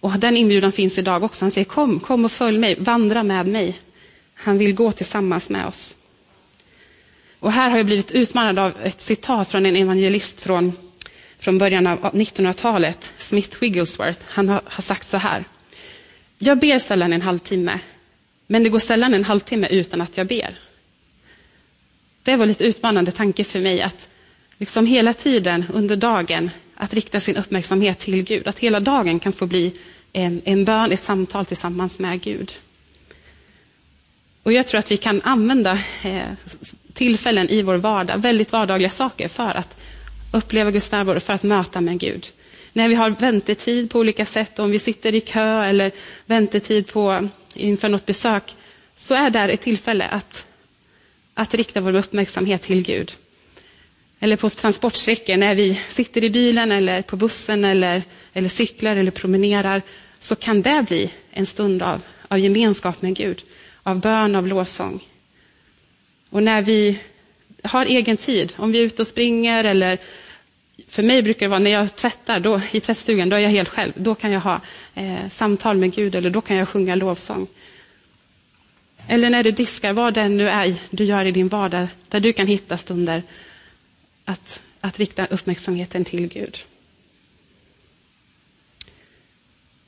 Och 0.00 0.12
den 0.12 0.36
inbjudan 0.36 0.72
finns 0.72 0.98
idag 0.98 1.22
också. 1.22 1.44
Han 1.44 1.50
säger, 1.50 1.64
kom, 1.64 2.00
kom 2.00 2.24
och 2.24 2.32
följ 2.32 2.58
mig, 2.58 2.76
vandra 2.78 3.22
med 3.22 3.46
mig. 3.46 3.80
Han 4.34 4.58
vill 4.58 4.74
gå 4.74 4.92
tillsammans 4.92 5.48
med 5.48 5.66
oss. 5.66 5.96
Och 7.38 7.52
här 7.52 7.70
har 7.70 7.76
jag 7.76 7.86
blivit 7.86 8.10
utmanad 8.10 8.58
av 8.58 8.72
ett 8.82 9.00
citat 9.00 9.48
från 9.48 9.66
en 9.66 9.76
evangelist 9.76 10.40
från, 10.40 10.72
från 11.38 11.58
början 11.58 11.86
av 11.86 11.98
1900-talet, 11.98 13.12
Smith 13.18 13.56
Wigglesworth. 13.60 14.20
Han 14.26 14.48
har, 14.48 14.60
har 14.64 14.82
sagt 14.82 15.08
så 15.08 15.16
här. 15.16 15.44
Jag 16.38 16.58
ber 16.58 16.78
sällan 16.78 17.12
en 17.12 17.22
halvtimme, 17.22 17.78
men 18.46 18.62
det 18.62 18.68
går 18.68 18.78
sällan 18.78 19.14
en 19.14 19.24
halvtimme 19.24 19.68
utan 19.70 20.00
att 20.00 20.16
jag 20.16 20.26
ber. 20.26 20.58
Det 22.22 22.36
var 22.36 22.46
lite 22.46 22.64
utmanande 22.64 23.10
tanke 23.10 23.44
för 23.44 23.60
mig 23.60 23.82
att 23.82 24.08
liksom 24.58 24.86
hela 24.86 25.12
tiden 25.12 25.64
under 25.72 25.96
dagen 25.96 26.50
att 26.74 26.94
rikta 26.94 27.20
sin 27.20 27.36
uppmärksamhet 27.36 27.98
till 27.98 28.22
Gud. 28.22 28.46
Att 28.48 28.58
hela 28.58 28.80
dagen 28.80 29.18
kan 29.20 29.32
få 29.32 29.46
bli 29.46 29.72
en, 30.12 30.42
en 30.44 30.64
bön, 30.64 30.92
ett 30.92 31.04
samtal 31.04 31.46
tillsammans 31.46 31.98
med 31.98 32.20
Gud. 32.20 32.52
Och 34.42 34.52
Jag 34.52 34.66
tror 34.66 34.78
att 34.78 34.90
vi 34.90 34.96
kan 34.96 35.22
använda 35.22 35.78
eh, 36.02 36.22
tillfällen 36.92 37.48
i 37.48 37.62
vår 37.62 37.76
vardag, 37.76 38.18
väldigt 38.18 38.52
vardagliga 38.52 38.90
saker, 38.90 39.28
för 39.28 39.54
att 39.54 39.76
uppleva 40.32 40.70
Guds 40.70 40.92
närvaro, 40.92 41.20
för 41.20 41.32
att 41.32 41.42
möta 41.42 41.80
med 41.80 41.98
Gud. 41.98 42.26
När 42.72 42.88
vi 42.88 42.94
har 42.94 43.10
väntetid 43.10 43.90
på 43.90 43.98
olika 43.98 44.26
sätt, 44.26 44.58
om 44.58 44.70
vi 44.70 44.78
sitter 44.78 45.14
i 45.14 45.20
kö 45.20 45.64
eller 45.64 45.92
väntetid 46.26 46.86
på, 46.86 47.28
inför 47.54 47.88
något 47.88 48.06
besök, 48.06 48.56
så 48.96 49.14
är 49.14 49.30
det 49.30 49.40
ett 49.40 49.60
tillfälle 49.60 50.06
att, 50.06 50.46
att 51.34 51.54
rikta 51.54 51.80
vår 51.80 51.94
uppmärksamhet 51.96 52.62
till 52.62 52.82
Gud 52.82 53.12
eller 54.24 54.36
på 54.36 54.50
transportsträckor, 54.50 55.36
när 55.36 55.54
vi 55.54 55.80
sitter 55.88 56.24
i 56.24 56.30
bilen 56.30 56.72
eller 56.72 57.02
på 57.02 57.16
bussen 57.16 57.64
eller, 57.64 58.02
eller 58.32 58.48
cyklar 58.48 58.96
eller 58.96 59.10
promenerar, 59.10 59.82
så 60.20 60.36
kan 60.36 60.62
det 60.62 60.84
bli 60.88 61.10
en 61.30 61.46
stund 61.46 61.82
av, 61.82 62.00
av 62.28 62.38
gemenskap 62.38 63.02
med 63.02 63.16
Gud, 63.16 63.42
av 63.82 64.00
bön, 64.00 64.34
av 64.34 64.46
lovsång. 64.46 65.04
Och 66.30 66.42
när 66.42 66.62
vi 66.62 66.98
har 67.62 67.86
egen 67.86 68.16
tid, 68.16 68.52
om 68.56 68.72
vi 68.72 68.80
är 68.80 68.82
ute 68.82 69.02
och 69.02 69.08
springer 69.08 69.64
eller 69.64 69.98
för 70.88 71.02
mig 71.02 71.22
brukar 71.22 71.46
det 71.46 71.50
vara 71.50 71.60
när 71.60 71.70
jag 71.70 71.96
tvättar 71.96 72.40
då, 72.40 72.60
i 72.72 72.80
tvättstugan, 72.80 73.28
då 73.28 73.36
är 73.36 73.40
jag 73.40 73.50
helt 73.50 73.68
själv. 73.68 73.92
Då 73.96 74.14
kan 74.14 74.32
jag 74.32 74.40
ha 74.40 74.60
eh, 74.94 75.28
samtal 75.32 75.76
med 75.76 75.94
Gud 75.94 76.14
eller 76.14 76.30
då 76.30 76.40
kan 76.40 76.56
jag 76.56 76.68
sjunga 76.68 76.94
lovsång. 76.94 77.46
Eller 79.08 79.30
när 79.30 79.42
du 79.42 79.50
diskar, 79.50 79.92
vad 79.92 80.14
det 80.14 80.28
nu 80.28 80.48
är 80.48 80.74
du 80.90 81.04
gör 81.04 81.24
i 81.24 81.30
din 81.30 81.48
vardag, 81.48 81.86
där 82.08 82.20
du 82.20 82.32
kan 82.32 82.46
hitta 82.46 82.76
stunder 82.76 83.22
att, 84.24 84.62
att 84.80 84.98
rikta 84.98 85.26
uppmärksamheten 85.26 86.04
till 86.04 86.28
Gud. 86.28 86.58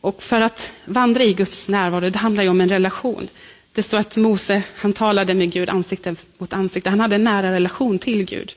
Och 0.01 0.23
för 0.23 0.41
att 0.41 0.73
vandra 0.85 1.25
i 1.25 1.33
Guds 1.33 1.69
närvaro, 1.69 2.11
det 2.11 2.19
handlar 2.19 2.43
ju 2.43 2.49
om 2.49 2.61
en 2.61 2.69
relation. 2.69 3.29
Det 3.73 3.83
står 3.83 3.99
att 3.99 4.17
Mose, 4.17 4.63
han 4.77 4.93
talade 4.93 5.35
med 5.35 5.53
Gud 5.53 5.69
ansikte 5.69 6.17
mot 6.39 6.53
ansikte. 6.53 6.91
Han 6.91 7.01
hade 7.01 7.15
en 7.15 7.25
nära 7.25 7.53
relation 7.53 7.99
till 7.99 8.25
Gud. 8.25 8.53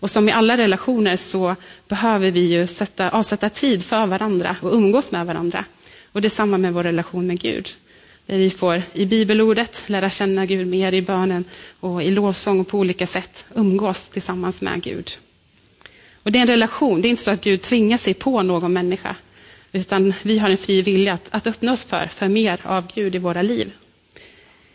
Och 0.00 0.10
som 0.10 0.28
i 0.28 0.32
alla 0.32 0.56
relationer 0.56 1.16
så 1.16 1.56
behöver 1.88 2.30
vi 2.30 2.40
ju 2.40 2.66
sätta, 2.66 3.10
avsätta 3.10 3.48
tid 3.48 3.84
för 3.84 4.06
varandra 4.06 4.56
och 4.62 4.72
umgås 4.72 5.12
med 5.12 5.26
varandra. 5.26 5.64
Och 6.12 6.20
det 6.20 6.28
är 6.28 6.30
samma 6.30 6.58
med 6.58 6.72
vår 6.72 6.82
relation 6.82 7.26
med 7.26 7.40
Gud. 7.40 7.68
Där 8.26 8.38
vi 8.38 8.50
får 8.50 8.82
i 8.92 9.06
bibelordet 9.06 9.82
lära 9.86 10.10
känna 10.10 10.46
Gud 10.46 10.66
mer 10.66 10.92
i 10.92 11.02
bönen 11.02 11.44
och 11.80 12.02
i 12.02 12.10
lovsång 12.10 12.60
och 12.60 12.68
på 12.68 12.78
olika 12.78 13.06
sätt 13.06 13.46
umgås 13.54 14.08
tillsammans 14.08 14.60
med 14.60 14.82
Gud. 14.82 15.10
Och 16.22 16.32
det 16.32 16.38
är 16.38 16.42
en 16.42 16.48
relation, 16.48 17.02
det 17.02 17.08
är 17.08 17.10
inte 17.10 17.22
så 17.22 17.30
att 17.30 17.44
Gud 17.44 17.62
tvingar 17.62 17.98
sig 17.98 18.14
på 18.14 18.42
någon 18.42 18.72
människa. 18.72 19.16
utan 19.72 20.14
vi 20.22 20.38
har 20.38 20.50
en 20.50 20.56
fri 20.56 20.82
vilja 20.82 21.12
att, 21.12 21.28
att 21.30 21.46
öppna 21.46 21.72
oss 21.72 21.84
för, 21.84 22.06
för 22.06 22.28
mer 22.28 22.60
av 22.62 22.92
Gud 22.94 23.14
i 23.14 23.18
våra 23.18 23.42
liv. 23.42 23.72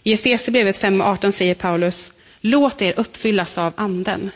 I 0.04 0.14
Efesierbrevet 0.14 0.82
5.18 0.82 1.32
säger 1.32 1.56
Paulus, 1.56 2.12
låt 2.42 2.82
er 2.82 2.94
uppfyllas 2.98 3.58
av 3.58 3.74
anden. 3.75 4.32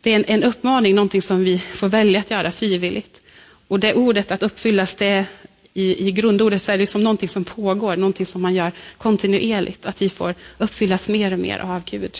Det 0.00 0.10
är 0.10 0.16
en, 0.16 0.24
en 0.24 0.44
uppmaning, 0.44 0.94
någonting 0.94 1.22
som 1.22 1.44
vi 1.44 1.58
får 1.58 1.88
välja 1.88 2.20
att 2.20 2.30
göra 2.30 2.52
frivilligt. 2.52 3.20
Och 3.68 3.80
det 3.80 3.94
ordet 3.94 4.30
att 4.30 4.42
uppfyllas, 4.42 4.96
det 4.96 5.26
i, 5.74 6.08
i 6.08 6.12
grundordet 6.12 6.62
så 6.62 6.72
är 6.72 6.76
det 6.76 6.82
liksom 6.82 7.02
någonting 7.02 7.28
som 7.28 7.44
pågår, 7.44 7.96
någonting 7.96 8.26
som 8.26 8.42
man 8.42 8.54
gör 8.54 8.72
kontinuerligt, 8.98 9.86
att 9.86 10.02
vi 10.02 10.08
får 10.08 10.34
uppfyllas 10.58 11.08
mer 11.08 11.32
och 11.32 11.38
mer 11.38 11.58
av 11.58 11.84
Gud. 11.84 12.18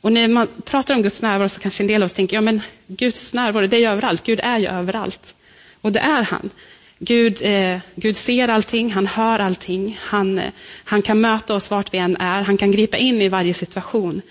Och 0.00 0.12
när 0.12 0.28
man 0.28 0.48
pratar 0.64 0.94
om 0.94 1.02
Guds 1.02 1.22
närvaro 1.22 1.48
så 1.48 1.60
kanske 1.60 1.82
en 1.82 1.86
del 1.86 2.02
av 2.02 2.06
oss 2.06 2.12
tänker, 2.12 2.36
ja 2.36 2.40
men 2.40 2.60
Guds 2.86 3.34
närvaro, 3.34 3.66
det 3.66 3.76
är 3.76 3.80
ju 3.80 3.86
överallt, 3.86 4.24
Gud 4.26 4.40
är 4.42 4.58
ju 4.58 4.66
överallt. 4.66 5.34
Och 5.80 5.92
det 5.92 6.00
är 6.00 6.22
han. 6.22 6.50
Gud, 6.98 7.38
eh, 7.42 7.78
Gud 7.94 8.16
ser 8.16 8.48
allting, 8.48 8.92
han 8.92 9.06
hör 9.06 9.38
allting, 9.38 9.98
han, 10.00 10.38
eh, 10.38 10.50
han 10.84 11.02
kan 11.02 11.20
möta 11.20 11.54
oss 11.54 11.70
vart 11.70 11.94
vi 11.94 11.98
än 11.98 12.16
är, 12.16 12.42
han 12.42 12.56
kan 12.56 12.70
gripa 12.70 12.96
in 12.96 13.22
i 13.22 13.28
varje 13.28 13.54
situation. 13.54 14.22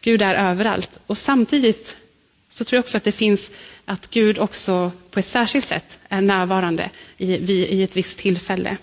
Gud 0.00 0.22
är 0.22 0.34
överallt. 0.34 0.90
Och 1.06 1.18
samtidigt 1.18 1.96
så 2.50 2.64
tror 2.64 2.76
jag 2.76 2.82
också 2.82 2.96
att 2.96 3.04
det 3.04 3.12
finns 3.12 3.50
att 3.84 4.10
Gud 4.10 4.38
också 4.38 4.92
på 5.10 5.18
ett 5.18 5.26
särskilt 5.26 5.64
sätt 5.64 5.98
är 6.08 6.20
närvarande 6.20 6.90
i, 7.16 7.34
i 7.52 7.82
ett 7.82 7.96
visst 7.96 8.18
tillfälle. 8.18 8.76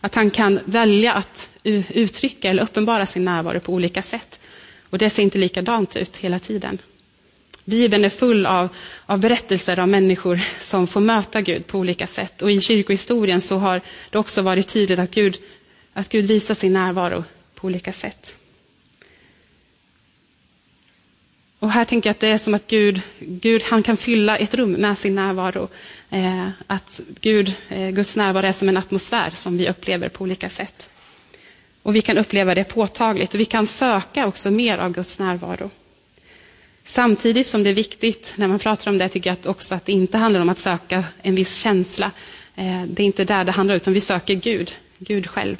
Att 0.00 0.14
han 0.14 0.30
kan 0.30 0.60
välja 0.64 1.12
att 1.12 1.50
uttrycka 1.62 2.50
eller 2.50 2.62
uppenbara 2.62 3.06
sin 3.06 3.24
närvaro 3.24 3.60
på 3.60 3.72
olika 3.72 4.02
sätt. 4.02 4.40
Och 4.90 4.98
det 4.98 5.10
ser 5.10 5.22
inte 5.22 5.38
likadant 5.38 5.96
ut 5.96 6.16
hela 6.16 6.38
tiden. 6.38 6.78
Bibeln 7.64 8.04
är 8.04 8.08
full 8.08 8.46
av, 8.46 8.68
av 9.06 9.20
berättelser 9.20 9.78
av 9.78 9.88
människor 9.88 10.40
som 10.60 10.86
får 10.86 11.00
möta 11.00 11.40
Gud 11.40 11.66
på 11.66 11.78
olika 11.78 12.06
sätt. 12.06 12.42
Och 12.42 12.52
i 12.52 12.60
kyrkohistorien 12.60 13.40
så 13.40 13.56
har 13.56 13.80
det 14.10 14.18
också 14.18 14.42
varit 14.42 14.68
tydligt 14.68 14.98
att 14.98 15.10
Gud, 15.10 15.38
att 15.92 16.08
Gud 16.08 16.26
visar 16.26 16.54
sin 16.54 16.72
närvaro 16.72 17.24
på 17.54 17.66
olika 17.66 17.92
sätt. 17.92 18.34
Och 21.66 21.72
här 21.72 21.84
tänker 21.84 22.08
jag 22.08 22.12
att 22.14 22.20
det 22.20 22.28
är 22.28 22.38
som 22.38 22.54
att 22.54 22.66
Gud, 22.66 23.00
Gud 23.18 23.62
han 23.62 23.82
kan 23.82 23.96
fylla 23.96 24.36
ett 24.36 24.54
rum 24.54 24.72
med 24.72 24.98
sin 24.98 25.14
närvaro. 25.14 25.68
Eh, 26.10 26.48
att 26.66 27.00
Gud, 27.20 27.54
eh, 27.68 27.90
Guds 27.90 28.16
närvaro 28.16 28.46
är 28.46 28.52
som 28.52 28.68
en 28.68 28.76
atmosfär 28.76 29.30
som 29.30 29.58
vi 29.58 29.68
upplever 29.68 30.08
på 30.08 30.24
olika 30.24 30.50
sätt. 30.50 30.90
Och 31.82 31.96
vi 31.96 32.02
kan 32.02 32.18
uppleva 32.18 32.54
det 32.54 32.64
påtagligt 32.64 33.34
och 33.34 33.40
vi 33.40 33.44
kan 33.44 33.66
söka 33.66 34.26
också 34.26 34.50
mer 34.50 34.78
av 34.78 34.92
Guds 34.92 35.18
närvaro. 35.18 35.70
Samtidigt 36.84 37.46
som 37.46 37.62
det 37.62 37.70
är 37.70 37.74
viktigt 37.74 38.32
när 38.36 38.48
man 38.48 38.58
pratar 38.58 38.90
om 38.90 38.98
det 38.98 39.08
tycker 39.08 39.30
jag 39.30 39.50
också 39.50 39.74
att 39.74 39.86
det 39.86 39.92
inte 39.92 40.18
handlar 40.18 40.40
om 40.40 40.48
att 40.48 40.58
söka 40.58 41.04
en 41.22 41.34
viss 41.34 41.56
känsla. 41.56 42.10
Eh, 42.56 42.82
det 42.82 43.02
är 43.02 43.06
inte 43.06 43.24
där 43.24 43.44
det 43.44 43.52
handlar 43.52 43.74
utan 43.74 43.94
vi 43.94 44.00
söker 44.00 44.34
Gud, 44.34 44.72
Gud 44.98 45.26
själv. 45.26 45.56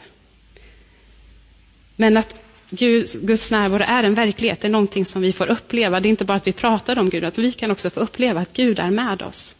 Men 1.96 2.16
att 2.16 2.45
Gud, 2.70 3.08
Guds 3.22 3.50
närvaro 3.50 3.82
är 3.86 4.04
en 4.04 4.14
verklighet, 4.14 4.60
det 4.60 4.66
är 4.66 4.70
någonting 4.70 5.04
som 5.04 5.22
vi 5.22 5.32
får 5.32 5.50
uppleva. 5.50 6.00
Det 6.00 6.08
är 6.08 6.10
inte 6.10 6.24
bara 6.24 6.36
att 6.36 6.46
vi 6.46 6.52
pratar 6.52 6.98
om 6.98 7.10
Gud, 7.10 7.24
utan 7.24 7.44
vi 7.44 7.52
kan 7.52 7.70
också 7.70 7.90
få 7.90 8.00
uppleva 8.00 8.40
att 8.40 8.52
Gud 8.52 8.78
är 8.78 8.90
med 8.90 9.22
oss. 9.22 9.56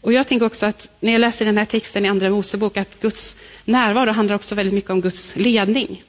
Och 0.00 0.12
Jag 0.12 0.28
tänker 0.28 0.46
också 0.46 0.66
att 0.66 0.88
när 1.00 1.12
jag 1.12 1.20
läser 1.20 1.44
den 1.44 1.58
här 1.58 1.64
texten 1.64 2.04
i 2.04 2.08
Andra 2.08 2.30
Mosebok, 2.30 2.76
att 2.76 3.00
Guds 3.00 3.36
närvaro 3.64 4.10
handlar 4.10 4.36
också 4.36 4.54
väldigt 4.54 4.74
mycket 4.74 4.90
om 4.90 5.00
Guds 5.00 5.36
ledning. 5.36 6.02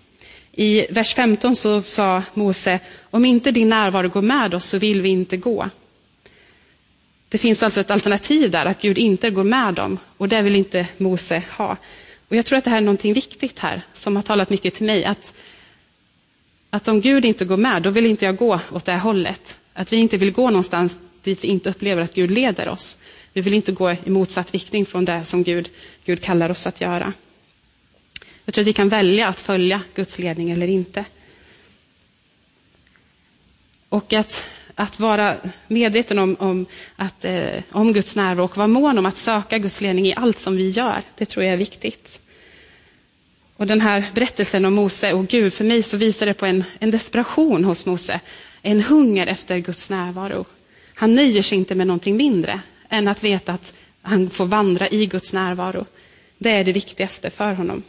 I 0.51 0.87
vers 0.89 1.13
15 1.13 1.55
så 1.55 1.81
sa 1.81 2.23
Mose, 2.33 2.79
om 3.09 3.25
inte 3.25 3.51
din 3.51 3.69
närvaro 3.69 4.09
går 4.09 4.21
med 4.21 4.53
oss 4.53 4.65
så 4.65 4.77
vill 4.77 5.01
vi 5.01 5.09
inte 5.09 5.37
gå. 5.37 5.69
Det 7.29 7.37
finns 7.37 7.63
alltså 7.63 7.81
ett 7.81 7.91
alternativ 7.91 8.51
där, 8.51 8.65
att 8.65 8.81
Gud 8.81 8.97
inte 8.97 9.29
går 9.29 9.43
med 9.43 9.73
dem, 9.73 9.97
och 10.17 10.29
det 10.29 10.41
vill 10.41 10.55
inte 10.55 10.87
Mose 10.97 11.43
ha. 11.57 11.77
Och 12.31 12.37
Jag 12.37 12.45
tror 12.45 12.57
att 12.57 12.63
det 12.63 12.69
här 12.69 12.77
är 12.77 12.81
någonting 12.81 13.13
viktigt 13.13 13.59
här, 13.59 13.81
som 13.93 14.15
har 14.15 14.23
talat 14.23 14.49
mycket 14.49 14.73
till 14.73 14.85
mig, 14.85 15.05
att, 15.05 15.33
att 16.69 16.87
om 16.87 17.01
Gud 17.01 17.25
inte 17.25 17.45
går 17.45 17.57
med, 17.57 17.81
då 17.81 17.89
vill 17.89 18.05
inte 18.05 18.25
jag 18.25 18.35
gå 18.35 18.59
åt 18.71 18.85
det 18.85 18.91
här 18.91 18.99
hållet. 18.99 19.59
Att 19.73 19.93
vi 19.93 19.97
inte 19.97 20.17
vill 20.17 20.31
gå 20.31 20.49
någonstans 20.49 20.99
dit 21.23 21.43
vi 21.43 21.47
inte 21.47 21.69
upplever 21.69 22.01
att 22.01 22.13
Gud 22.13 22.31
leder 22.31 22.69
oss. 22.69 22.99
Vi 23.33 23.41
vill 23.41 23.53
inte 23.53 23.71
gå 23.71 23.91
i 23.91 24.09
motsatt 24.09 24.51
riktning 24.51 24.85
från 24.85 25.05
det 25.05 25.25
som 25.25 25.43
Gud, 25.43 25.69
Gud 26.05 26.21
kallar 26.21 26.51
oss 26.51 26.67
att 26.67 26.81
göra. 26.81 27.13
Jag 28.45 28.53
tror 28.53 28.63
att 28.63 28.67
vi 28.67 28.73
kan 28.73 28.89
välja 28.89 29.27
att 29.27 29.39
följa 29.39 29.81
Guds 29.95 30.19
ledning 30.19 30.51
eller 30.51 30.67
inte. 30.67 31.05
Och 33.89 34.13
att, 34.13 34.45
att 34.75 34.99
vara 34.99 35.35
medveten 35.67 36.19
om, 36.19 36.35
om, 36.39 36.65
att, 36.95 37.25
eh, 37.25 37.63
om 37.71 37.93
Guds 37.93 38.15
närvaro 38.15 38.45
och 38.45 38.57
vara 38.57 38.67
mån 38.67 38.97
om 38.97 39.05
att 39.05 39.17
söka 39.17 39.57
Guds 39.57 39.81
ledning 39.81 40.07
i 40.07 40.13
allt 40.15 40.39
som 40.39 40.55
vi 40.55 40.69
gör, 40.69 41.01
det 41.17 41.25
tror 41.25 41.45
jag 41.45 41.53
är 41.53 41.57
viktigt. 41.57 42.20
Och 43.61 43.67
den 43.67 43.81
här 43.81 44.05
berättelsen 44.13 44.65
om 44.65 44.73
Mose 44.73 45.13
och 45.13 45.27
Gud, 45.27 45.53
för 45.53 45.63
mig 45.63 45.83
så 45.83 45.97
visar 45.97 46.25
det 46.25 46.33
på 46.33 46.45
en, 46.45 46.63
en 46.79 46.91
desperation 46.91 47.63
hos 47.63 47.85
Mose. 47.85 48.19
En 48.61 48.81
hunger 48.81 49.27
efter 49.27 49.57
Guds 49.57 49.89
närvaro. 49.89 50.45
Han 50.95 51.15
nöjer 51.15 51.41
sig 51.41 51.57
inte 51.57 51.75
med 51.75 51.87
någonting 51.87 52.17
mindre 52.17 52.61
än 52.89 53.07
att 53.07 53.23
veta 53.23 53.53
att 53.53 53.73
han 54.01 54.29
får 54.29 54.45
vandra 54.45 54.89
i 54.89 55.05
Guds 55.05 55.33
närvaro. 55.33 55.85
Det 56.37 56.49
är 56.49 56.63
det 56.63 56.71
viktigaste 56.71 57.29
för 57.29 57.53
honom. 57.53 57.83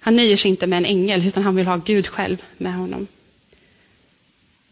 Han 0.00 0.16
nöjer 0.16 0.36
sig 0.36 0.50
inte 0.50 0.66
med 0.66 0.76
en 0.76 0.86
ängel, 0.86 1.26
utan 1.26 1.42
han 1.42 1.56
vill 1.56 1.66
ha 1.66 1.76
Gud 1.76 2.06
själv 2.06 2.42
med 2.58 2.74
honom. 2.74 3.06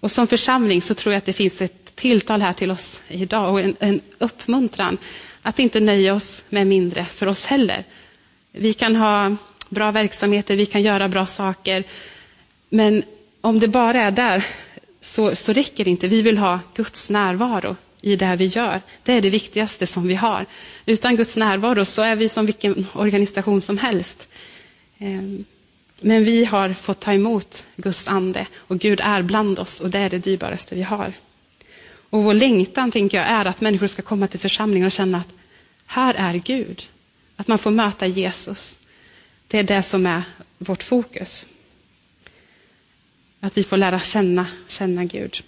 Och 0.01 0.11
som 0.11 0.27
församling 0.27 0.83
så 0.83 0.95
tror 0.95 1.13
jag 1.13 1.19
att 1.19 1.27
det 1.27 1.33
finns 1.33 1.61
ett 1.61 1.97
tilltal 1.97 2.43
här 2.43 2.53
till 2.53 2.71
oss 2.71 3.03
idag 3.09 3.53
och 3.53 3.61
en, 3.61 3.77
en 3.81 4.01
uppmuntran 4.19 4.99
att 5.43 5.59
inte 5.59 5.81
nöja 5.81 6.15
oss 6.15 6.45
med 6.49 6.67
mindre 6.67 7.05
för 7.05 7.27
oss 7.27 7.47
heller. 7.47 7.85
Vi 8.53 8.73
kan 8.73 8.97
ha 8.97 9.37
bra 9.71 9.91
verksamheter, 9.91 10.57
vi 10.57 10.67
kan 10.67 10.83
göra 10.83 11.09
bra 11.09 11.27
saker, 11.27 11.85
men 12.69 13.03
om 13.41 13.59
det 13.59 13.69
bara 13.69 14.03
är 14.03 14.11
där 14.11 14.45
så, 15.01 15.37
så 15.37 15.53
räcker 15.53 15.85
det 15.85 15.91
inte. 15.91 16.09
Vi 16.09 16.23
vill 16.23 16.39
ha 16.39 16.61
Guds 16.75 17.11
närvaro 17.11 17.77
i 18.01 18.17
det 18.17 18.37
vi 18.37 18.47
gör. 18.47 18.81
Det 19.03 19.13
är 19.13 19.21
det 19.21 19.31
viktigaste 19.31 19.87
som 19.87 20.07
vi 20.07 20.15
har. 20.15 20.47
Utan 20.87 21.17
Guds 21.17 21.37
närvaro 21.37 21.85
så 21.85 22.03
är 22.03 22.17
vi 22.17 22.29
som 22.29 22.47
vilken 22.47 22.87
organisation 22.93 23.61
som 23.61 23.79
helst. 23.79 24.29
Ehm, 24.99 25.45
men 26.01 26.25
vi 26.25 26.45
har 26.45 26.75
fått 26.75 27.01
ta 27.01 27.13
emot 27.13 27.65
Guds 27.77 28.09
ande 28.09 28.47
och 28.57 28.79
Gud 28.79 29.01
är 29.03 29.23
bland 29.23 29.59
oss 29.59 29.81
och 29.81 29.91
det 29.91 29.99
är 29.99 30.11
det 30.11 30.19
dyrbaraste 30.19 30.75
vi 30.75 30.83
har. 30.83 31.13
Och 32.11 32.25
vår 32.25 32.35
längtan, 32.35 32.91
tänker 32.91 33.19
jag, 33.19 33.27
är 33.27 33.45
att 33.45 33.61
människor 33.61 33.87
ska 33.87 34.03
komma 34.03 34.27
till 34.27 34.41
församlingen 34.41 34.87
och 34.87 34.93
känna 34.93 35.19
att 35.19 35.29
här 35.87 36.15
är 36.15 36.35
Gud. 36.35 36.89
Att 37.37 37.49
man 37.49 37.59
får 37.59 37.71
möta 37.71 38.07
Jesus. 38.07 38.79
Det 39.51 39.59
är 39.59 39.63
det 39.63 39.83
som 39.83 40.07
är 40.07 40.23
vårt 40.59 40.83
fokus. 40.83 41.47
Att 43.41 43.57
vi 43.57 43.63
får 43.63 43.77
lära 43.77 44.01
känna, 44.01 44.47
känna 44.69 45.05
Gud. 45.05 45.43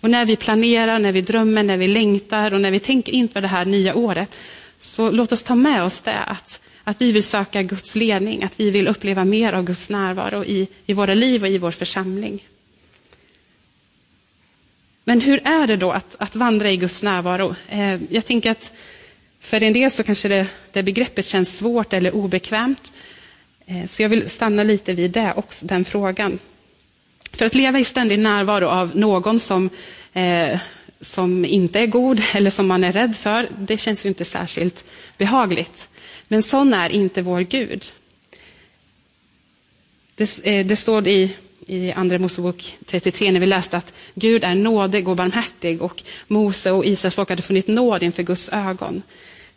Och 0.00 0.10
när 0.10 0.24
vi 0.24 0.36
planerar, 0.36 0.98
när 0.98 1.12
vi 1.12 1.20
drömmer, 1.20 1.62
när 1.62 1.76
vi 1.76 1.88
längtar 1.88 2.54
och 2.54 2.60
när 2.60 2.70
vi 2.70 2.80
tänker 2.80 3.12
inför 3.12 3.40
det 3.40 3.48
här 3.48 3.64
nya 3.64 3.94
året, 3.94 4.30
så 4.80 5.10
låt 5.10 5.32
oss 5.32 5.42
ta 5.42 5.54
med 5.54 5.82
oss 5.82 6.02
det 6.02 6.18
att, 6.18 6.60
att 6.84 7.00
vi 7.00 7.12
vill 7.12 7.24
söka 7.24 7.62
Guds 7.62 7.94
ledning, 7.94 8.42
att 8.42 8.60
vi 8.60 8.70
vill 8.70 8.88
uppleva 8.88 9.24
mer 9.24 9.52
av 9.52 9.64
Guds 9.64 9.88
närvaro 9.88 10.44
i, 10.44 10.68
i 10.86 10.92
våra 10.92 11.14
liv 11.14 11.42
och 11.42 11.48
i 11.48 11.58
vår 11.58 11.70
församling. 11.70 12.48
Men 15.04 15.20
hur 15.20 15.40
är 15.44 15.66
det 15.66 15.76
då 15.76 15.90
att, 15.90 16.16
att 16.18 16.36
vandra 16.36 16.70
i 16.70 16.76
Guds 16.76 17.02
närvaro? 17.02 17.54
Eh, 17.68 17.98
jag 18.10 18.26
tänker 18.26 18.50
att 18.50 18.72
för 19.40 19.62
en 19.62 19.72
del 19.72 19.90
så 19.90 20.02
kanske 20.02 20.28
det, 20.28 20.46
det 20.72 20.82
begreppet 20.82 21.26
känns 21.26 21.58
svårt 21.58 21.92
eller 21.92 22.14
obekvämt. 22.14 22.92
Eh, 23.70 23.86
så 23.86 24.02
jag 24.02 24.08
vill 24.08 24.30
stanna 24.30 24.62
lite 24.62 24.92
vid 24.92 25.10
det 25.10 25.32
också, 25.36 25.66
den 25.66 25.84
frågan. 25.84 26.38
För 27.32 27.46
att 27.46 27.54
leva 27.54 27.78
i 27.78 27.84
ständig 27.84 28.18
närvaro 28.18 28.66
av 28.66 28.96
någon 28.96 29.40
som, 29.40 29.70
eh, 30.12 30.58
som 31.00 31.44
inte 31.44 31.80
är 31.80 31.86
god 31.86 32.22
eller 32.34 32.50
som 32.50 32.66
man 32.66 32.84
är 32.84 32.92
rädd 32.92 33.16
för, 33.16 33.48
det 33.58 33.78
känns 33.78 34.04
ju 34.04 34.08
inte 34.08 34.24
särskilt 34.24 34.84
behagligt. 35.18 35.88
Men 36.28 36.42
sån 36.42 36.74
är 36.74 36.90
inte 36.90 37.22
vår 37.22 37.40
Gud. 37.40 37.84
Det, 40.14 40.40
eh, 40.44 40.66
det 40.66 40.76
står 40.76 41.08
i, 41.08 41.36
i 41.66 41.92
Andra 41.92 42.18
Mosebok 42.18 42.76
33 42.86 43.32
när 43.32 43.40
vi 43.40 43.46
läste 43.46 43.76
att 43.76 43.92
Gud 44.14 44.44
är 44.44 44.54
nådig 44.54 45.08
och 45.08 45.16
barmhärtig 45.16 45.82
och 45.82 46.02
Mose 46.28 46.70
och 46.70 46.84
Israels 46.84 47.14
folk 47.14 47.28
hade 47.28 47.42
funnit 47.42 47.68
nåd 47.68 48.02
inför 48.02 48.22
Guds 48.22 48.48
ögon. 48.52 49.02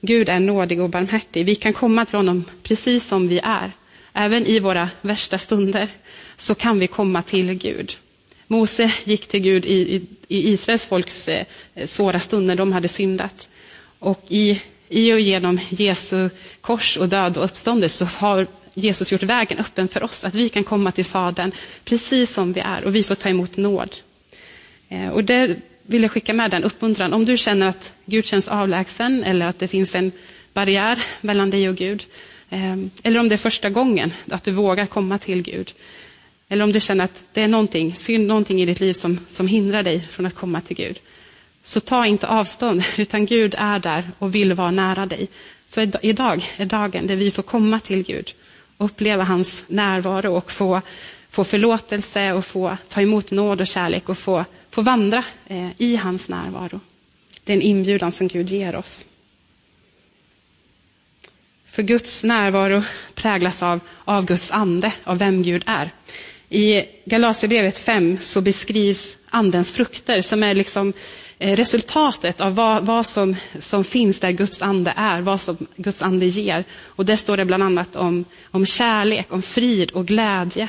Gud 0.02 0.30
är 0.30 0.40
nådig 0.40 0.82
och 0.82 0.90
barmhärtig. 0.90 1.46
Vi 1.46 1.56
kan 1.56 1.74
komma 1.74 2.06
till 2.06 2.16
honom 2.16 2.44
precis 2.64 3.08
som 3.08 3.28
vi 3.28 3.40
är. 3.44 3.72
Även 4.14 4.46
i 4.46 4.60
våra 4.60 4.90
värsta 5.02 5.38
stunder 5.38 5.88
så 6.38 6.56
kan 6.56 6.80
vi 6.80 6.88
komma 6.88 7.22
till 7.22 7.54
Gud. 7.54 7.98
Mose 8.48 8.92
gick 9.04 9.28
till 9.28 9.40
Gud 9.40 9.66
i, 9.66 9.96
i, 9.96 10.02
i 10.28 10.54
Israels 10.54 10.86
folks 10.86 11.28
eh, 11.28 11.46
svåra 11.86 12.20
stunder, 12.20 12.56
de 12.56 12.72
hade 12.74 12.88
syndat. 12.88 13.50
Och 14.00 14.26
i, 14.28 14.62
i 14.90 15.14
och 15.14 15.20
genom 15.20 15.60
Jesu 15.70 16.30
kors 16.62 16.98
och 16.98 17.10
död 17.10 17.38
och 17.38 17.46
uppståndelse 17.46 17.98
så 17.98 18.06
har 18.06 18.48
Jesus 18.74 19.12
gjort 19.12 19.24
vägen 19.24 19.58
öppen 19.58 19.88
för 19.88 20.04
oss, 20.04 20.24
att 20.26 20.36
vi 20.36 20.50
kan 20.50 20.64
komma 20.64 20.92
till 20.92 21.06
Fadern 21.06 21.52
precis 21.86 22.34
som 22.34 22.54
vi 22.54 22.62
är 22.62 22.84
och 22.84 22.96
vi 22.96 23.04
får 23.04 23.16
ta 23.16 23.30
emot 23.30 23.58
nåd. 23.58 23.96
Eh, 24.90 25.10
och 25.10 25.24
det, 25.24 25.56
vill 25.84 26.02
jag 26.02 26.12
skicka 26.12 26.34
med 26.34 26.52
den 26.52 26.64
uppmuntran. 26.64 27.14
Om 27.14 27.26
du 27.26 27.38
känner 27.38 27.68
att 27.68 27.94
Gud 28.06 28.26
känns 28.26 28.48
avlägsen 28.48 29.24
eller 29.24 29.46
att 29.46 29.60
det 29.60 29.68
finns 29.68 29.96
en 29.96 30.12
barriär 30.54 31.04
mellan 31.22 31.50
dig 31.50 31.70
och 31.70 31.76
Gud. 31.76 32.06
Ehm, 32.54 32.90
eller 33.04 33.20
om 33.20 33.30
det 33.30 33.36
är 33.36 33.38
första 33.38 33.70
gången 33.70 34.14
att 34.32 34.44
du 34.44 34.52
vågar 34.52 34.86
komma 34.86 35.18
till 35.18 35.42
Gud. 35.42 35.74
Eller 36.50 36.64
om 36.64 36.72
du 36.72 36.80
känner 36.80 37.06
att 37.06 37.26
det 37.34 37.42
är 37.42 37.48
någonting, 37.48 37.96
synd, 37.96 38.28
någonting 38.28 38.62
i 38.62 38.66
ditt 38.66 38.80
liv 38.80 38.94
som, 38.94 39.20
som 39.30 39.48
hindrar 39.48 39.84
dig 39.84 40.00
från 40.12 40.26
att 40.26 40.36
komma 40.36 40.62
till 40.62 40.78
Gud. 40.78 41.00
Så 41.64 41.80
ta 41.80 42.06
inte 42.06 42.28
avstånd, 42.28 42.84
utan 42.98 43.26
Gud 43.26 43.56
är 43.58 43.80
där 43.80 44.04
och 44.20 44.36
vill 44.36 44.54
vara 44.54 44.72
nära 44.72 45.06
dig. 45.06 45.28
Så 45.68 45.82
idag 46.02 46.46
är 46.58 46.66
dagen 46.66 47.08
där 47.08 47.16
vi 47.16 47.32
får 47.32 47.44
komma 47.44 47.80
till 47.80 48.04
Gud 48.04 48.34
och 48.78 48.86
uppleva 48.86 49.24
hans 49.24 49.64
närvaro 49.68 50.36
och 50.36 50.52
få, 50.52 50.82
få 51.30 51.44
förlåtelse 51.44 52.34
och 52.34 52.46
få 52.46 52.78
ta 52.90 53.02
emot 53.02 53.32
nåd 53.32 53.62
och 53.62 53.68
kärlek 53.68 54.10
och 54.10 54.18
få, 54.18 54.46
få 54.72 54.82
vandra 54.82 55.24
eh, 55.48 55.70
i 55.78 55.96
hans 55.96 56.30
närvaro. 56.30 56.80
Det 57.44 57.54
är 57.54 57.58
en 57.58 57.62
inbjudan 57.62 58.12
som 58.12 58.28
Gud 58.28 58.50
ger 58.50 58.76
oss. 58.76 59.08
För 61.74 61.84
Guds 61.84 62.24
närvaro 62.24 62.84
präglas 63.16 63.64
av, 63.64 63.80
av 64.06 64.26
Guds 64.26 64.52
ande, 64.52 64.92
av 65.04 65.18
vem 65.18 65.44
Gud 65.44 65.64
är. 65.66 65.92
I 66.50 66.84
Galaterbrevet 67.06 67.78
5 67.78 68.18
så 68.22 68.42
beskrivs 68.42 69.18
andens 69.30 69.72
frukter 69.72 70.22
som 70.22 70.44
är 70.44 70.54
liksom 70.54 70.94
eh, 71.40 71.56
resultatet 71.56 72.42
av 72.42 72.56
vad, 72.56 72.86
vad, 72.86 73.06
som, 73.06 73.36
som 73.60 73.84
finns 73.84 74.20
där 74.20 74.32
Guds 74.32 74.62
ande 74.62 74.94
är, 74.98 75.22
vad 75.22 75.42
som 75.42 75.58
Guds 75.76 76.02
ande 76.02 76.26
ger. 76.26 76.64
Och 76.82 77.06
där 77.06 77.16
står 77.16 77.38
det 77.38 77.46
bland 77.46 77.64
annat 77.64 77.96
om, 77.96 78.26
om 78.52 78.66
kärlek, 78.66 79.28
om 79.30 79.42
frid 79.42 79.92
och 79.92 80.08
glädje. 80.08 80.68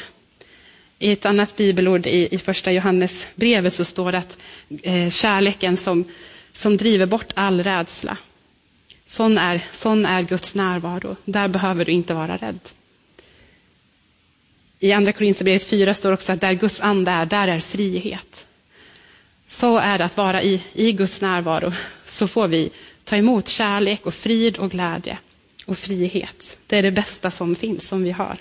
I 0.99 1.13
ett 1.13 1.27
annat 1.27 1.57
bibelord 1.57 2.07
i, 2.07 2.29
i 2.31 2.39
första 2.39 2.73
Johannesbrevet 2.73 3.75
så 3.75 3.85
står 3.85 4.13
det 4.13 4.19
att 4.19 4.39
eh, 4.83 5.11
kärleken 5.11 5.77
som, 5.77 6.05
som 6.53 6.77
driver 6.77 7.07
bort 7.07 7.33
all 7.35 7.63
rädsla. 7.63 8.17
Sån 9.15 9.39
är, 9.39 9.65
sån 9.73 10.07
är 10.07 10.23
Guds 10.23 10.55
närvaro. 10.55 11.17
Där 11.25 11.49
behöver 11.49 11.85
du 11.85 11.93
inte 11.93 12.15
vara 12.15 12.37
rädd. 12.37 12.59
I 14.79 14.93
Andra 14.93 15.13
Korinthierbrevet 15.13 15.65
4 15.65 15.95
står 15.95 16.13
också 16.13 16.33
att 16.33 16.41
där 16.41 16.53
Guds 16.53 16.81
ande 16.81 17.11
är, 17.11 17.27
där 17.27 17.49
är 17.49 17.61
frihet. 17.61 18.47
Så 19.49 19.79
är 19.79 19.99
det 19.99 20.05
att 20.05 20.17
vara 20.17 20.43
i, 20.43 20.63
i 20.73 20.93
Guds 20.93 21.21
närvaro. 21.21 21.73
Så 22.07 22.29
får 22.29 22.49
vi 22.49 22.71
ta 23.05 23.17
emot 23.17 23.49
kärlek 23.49 24.07
och 24.07 24.15
frid 24.15 24.59
och 24.59 24.71
glädje 24.71 25.19
och 25.67 25.79
frihet. 25.79 26.57
Det 26.67 26.79
är 26.79 26.83
det 26.83 26.91
bästa 26.91 27.31
som 27.31 27.57
finns, 27.57 27.89
som 27.89 28.03
vi 28.03 28.11
har. 28.11 28.37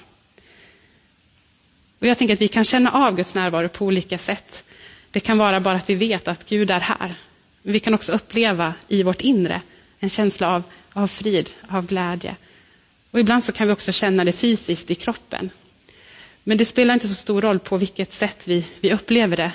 Och 2.00 2.08
Jag 2.08 2.18
tänker 2.18 2.34
att 2.34 2.42
vi 2.42 2.48
kan 2.48 2.64
känna 2.64 2.92
av 2.92 3.16
Guds 3.16 3.36
närvaro 3.36 3.70
på 3.70 3.86
olika 3.86 4.18
sätt. 4.18 4.64
Det 5.12 5.20
kan 5.20 5.38
vara 5.38 5.60
bara 5.60 5.76
att 5.76 5.90
vi 5.90 5.96
vet 5.96 6.28
att 6.28 6.50
Gud 6.50 6.72
är 6.72 6.80
här. 6.80 7.16
Men 7.62 7.74
vi 7.74 7.80
kan 7.80 7.94
också 7.94 8.12
uppleva 8.12 8.74
i 8.88 9.04
vårt 9.04 9.22
inre 9.22 9.62
en 10.04 10.10
känsla 10.10 10.56
av, 10.56 10.64
av 10.94 11.08
frid, 11.08 11.50
av 11.70 11.86
glädje. 11.86 12.36
Och 13.12 13.20
ibland 13.20 13.44
så 13.44 13.52
kan 13.52 13.68
vi 13.68 13.74
också 13.74 13.92
känna 13.92 14.24
det 14.24 14.32
fysiskt 14.32 14.92
i 14.92 14.96
kroppen. 14.96 15.50
Men 16.44 16.58
det 16.58 16.66
spelar 16.66 16.94
inte 16.94 17.08
så 17.08 17.16
stor 17.16 17.42
roll 17.42 17.60
på 17.60 17.78
vilket 17.78 18.14
sätt 18.14 18.48
vi, 18.48 18.66
vi 18.82 18.94
upplever 18.94 19.38
det, 19.38 19.52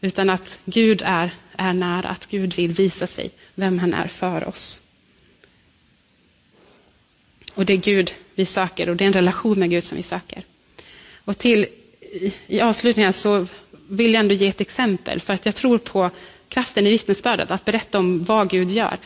utan 0.00 0.30
att 0.30 0.58
Gud 0.64 1.02
är, 1.04 1.30
är 1.56 1.72
nära, 1.72 2.08
att 2.08 2.26
Gud 2.26 2.54
vill 2.54 2.72
visa 2.72 3.06
sig, 3.06 3.30
vem 3.54 3.78
han 3.78 3.94
är 3.94 4.08
för 4.08 4.48
oss. 4.48 4.80
Och 7.54 7.66
det 7.66 7.72
är 7.72 7.76
Gud 7.76 8.14
vi 8.34 8.46
söker 8.46 8.88
och 8.88 8.96
det 8.96 9.04
är 9.04 9.06
en 9.06 9.12
relation 9.12 9.58
med 9.58 9.70
Gud 9.70 9.84
som 9.84 9.96
vi 9.96 10.02
söker. 10.02 10.42
Och 11.24 11.38
till, 11.38 11.66
i, 12.00 12.34
i 12.46 12.60
avslutningen 12.60 13.12
så 13.12 13.46
vill 13.88 14.14
jag 14.14 14.20
ändå 14.20 14.34
ge 14.34 14.48
ett 14.48 14.60
exempel, 14.60 15.20
för 15.20 15.34
att 15.34 15.46
jag 15.46 15.54
tror 15.54 15.78
på 15.78 16.10
kraften 16.48 16.86
i 16.86 16.90
vittnesbördet, 16.90 17.50
att 17.50 17.64
berätta 17.64 17.98
om 17.98 18.24
vad 18.24 18.50
Gud 18.50 18.70
gör. 18.70 18.98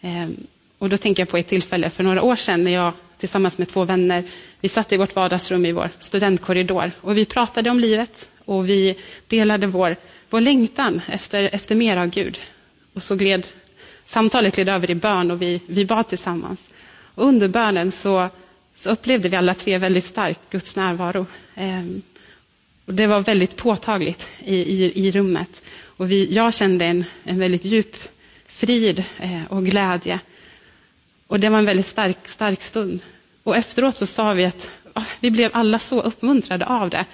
Ehm, 0.00 0.46
och 0.78 0.88
då 0.88 0.96
tänker 0.96 1.22
jag 1.22 1.28
på 1.28 1.36
ett 1.36 1.48
tillfälle 1.48 1.90
för 1.90 2.04
några 2.04 2.22
år 2.22 2.36
sedan 2.36 2.64
när 2.64 2.70
jag 2.70 2.92
tillsammans 3.18 3.58
med 3.58 3.68
två 3.68 3.84
vänner, 3.84 4.24
vi 4.60 4.68
satt 4.68 4.92
i 4.92 4.96
vårt 4.96 5.14
vardagsrum 5.14 5.66
i 5.66 5.72
vår 5.72 5.90
studentkorridor 5.98 6.90
och 7.00 7.16
vi 7.16 7.24
pratade 7.24 7.70
om 7.70 7.80
livet 7.80 8.28
och 8.44 8.68
vi 8.68 8.96
delade 9.26 9.66
vår, 9.66 9.96
vår 10.30 10.40
längtan 10.40 11.00
efter, 11.08 11.50
efter 11.52 11.74
mer 11.74 11.96
av 11.96 12.06
Gud. 12.06 12.38
Och 12.94 13.02
så 13.02 13.16
gled 13.16 13.46
samtalet 14.06 14.54
gled 14.54 14.68
över 14.68 14.90
i 14.90 14.94
bön 14.94 15.30
och 15.30 15.42
vi, 15.42 15.60
vi 15.66 15.84
bad 15.84 16.08
tillsammans. 16.08 16.60
Och 17.14 17.26
under 17.26 17.48
bönen 17.48 17.92
så, 17.92 18.28
så 18.74 18.90
upplevde 18.90 19.28
vi 19.28 19.36
alla 19.36 19.54
tre 19.54 19.78
väldigt 19.78 20.04
starkt 20.04 20.40
Guds 20.50 20.76
närvaro. 20.76 21.26
Ehm, 21.54 22.02
och 22.86 22.94
det 22.94 23.06
var 23.06 23.20
väldigt 23.20 23.56
påtagligt 23.56 24.28
i, 24.38 24.56
i, 24.56 25.06
i 25.06 25.10
rummet. 25.10 25.62
Och 25.82 26.10
vi, 26.10 26.34
jag 26.34 26.54
kände 26.54 26.84
en, 26.84 27.04
en 27.24 27.38
väldigt 27.38 27.64
djup 27.64 27.96
frid 28.48 29.04
eh, 29.18 29.44
och 29.48 29.64
glädje. 29.64 30.20
Och 31.26 31.40
det 31.40 31.48
var 31.48 31.58
en 31.58 31.64
väldigt 31.64 31.86
stark, 31.86 32.28
stark 32.28 32.62
stund. 32.62 33.00
Och 33.42 33.56
efteråt 33.56 33.96
så 33.96 34.06
sa 34.06 34.32
vi 34.32 34.44
att 34.44 34.70
oh, 34.94 35.06
vi 35.20 35.30
blev 35.30 35.50
alla 35.54 35.78
så 35.78 36.00
uppmuntrade 36.00 36.66
av 36.66 36.90
det. 36.90 37.04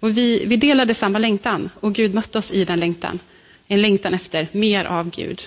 Och 0.00 0.18
vi, 0.18 0.44
vi 0.46 0.56
delade 0.56 0.94
samma 0.94 1.18
längtan 1.18 1.70
och 1.80 1.94
Gud 1.94 2.14
mötte 2.14 2.38
oss 2.38 2.52
i 2.52 2.64
den 2.64 2.80
längtan. 2.80 3.18
En 3.66 3.82
längtan 3.82 4.14
efter 4.14 4.48
mer 4.52 4.84
av 4.84 5.10
Gud. 5.10 5.42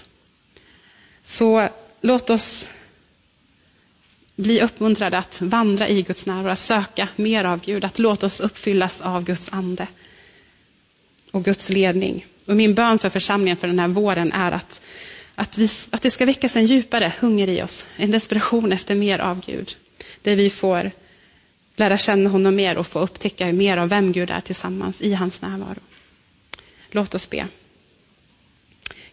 Så 1.23 1.69
låt 2.01 2.29
oss 2.29 2.69
bli 4.35 4.61
uppmuntrade 4.61 5.17
att 5.17 5.41
vandra 5.41 5.87
i 5.87 6.01
Guds 6.01 6.25
närvaro, 6.25 6.51
att 6.51 6.59
söka 6.59 7.07
mer 7.15 7.45
av 7.45 7.61
Gud, 7.65 7.85
att 7.85 7.99
låta 7.99 8.25
oss 8.25 8.39
uppfyllas 8.39 9.01
av 9.01 9.23
Guds 9.23 9.53
ande 9.53 9.87
och 11.31 11.43
Guds 11.43 11.69
ledning. 11.69 12.25
Och 12.45 12.55
min 12.55 12.73
bön 12.73 12.99
för 12.99 13.09
församlingen 13.09 13.57
för 13.57 13.67
den 13.67 13.79
här 13.79 13.87
våren 13.87 14.31
är 14.31 14.51
att 14.51 14.81
att, 15.35 15.57
vi, 15.57 15.69
att 15.89 16.01
det 16.01 16.11
ska 16.11 16.25
väckas 16.25 16.55
en 16.55 16.65
djupare 16.65 17.13
hunger 17.19 17.49
i 17.49 17.61
oss, 17.61 17.85
en 17.95 18.11
desperation 18.11 18.71
efter 18.71 18.95
mer 18.95 19.19
av 19.19 19.45
Gud. 19.45 19.75
Där 20.21 20.35
vi 20.35 20.49
får 20.49 20.91
lära 21.75 21.97
känna 21.97 22.29
honom 22.29 22.55
mer 22.55 22.77
och 22.77 22.87
få 22.87 22.99
upptäcka 22.99 23.45
mer 23.45 23.77
av 23.77 23.89
vem 23.89 24.11
Gud 24.11 24.31
är 24.31 24.41
tillsammans 24.41 25.01
i 25.01 25.13
hans 25.13 25.41
närvaro. 25.41 25.79
Låt 26.91 27.15
oss 27.15 27.29
be. 27.29 27.47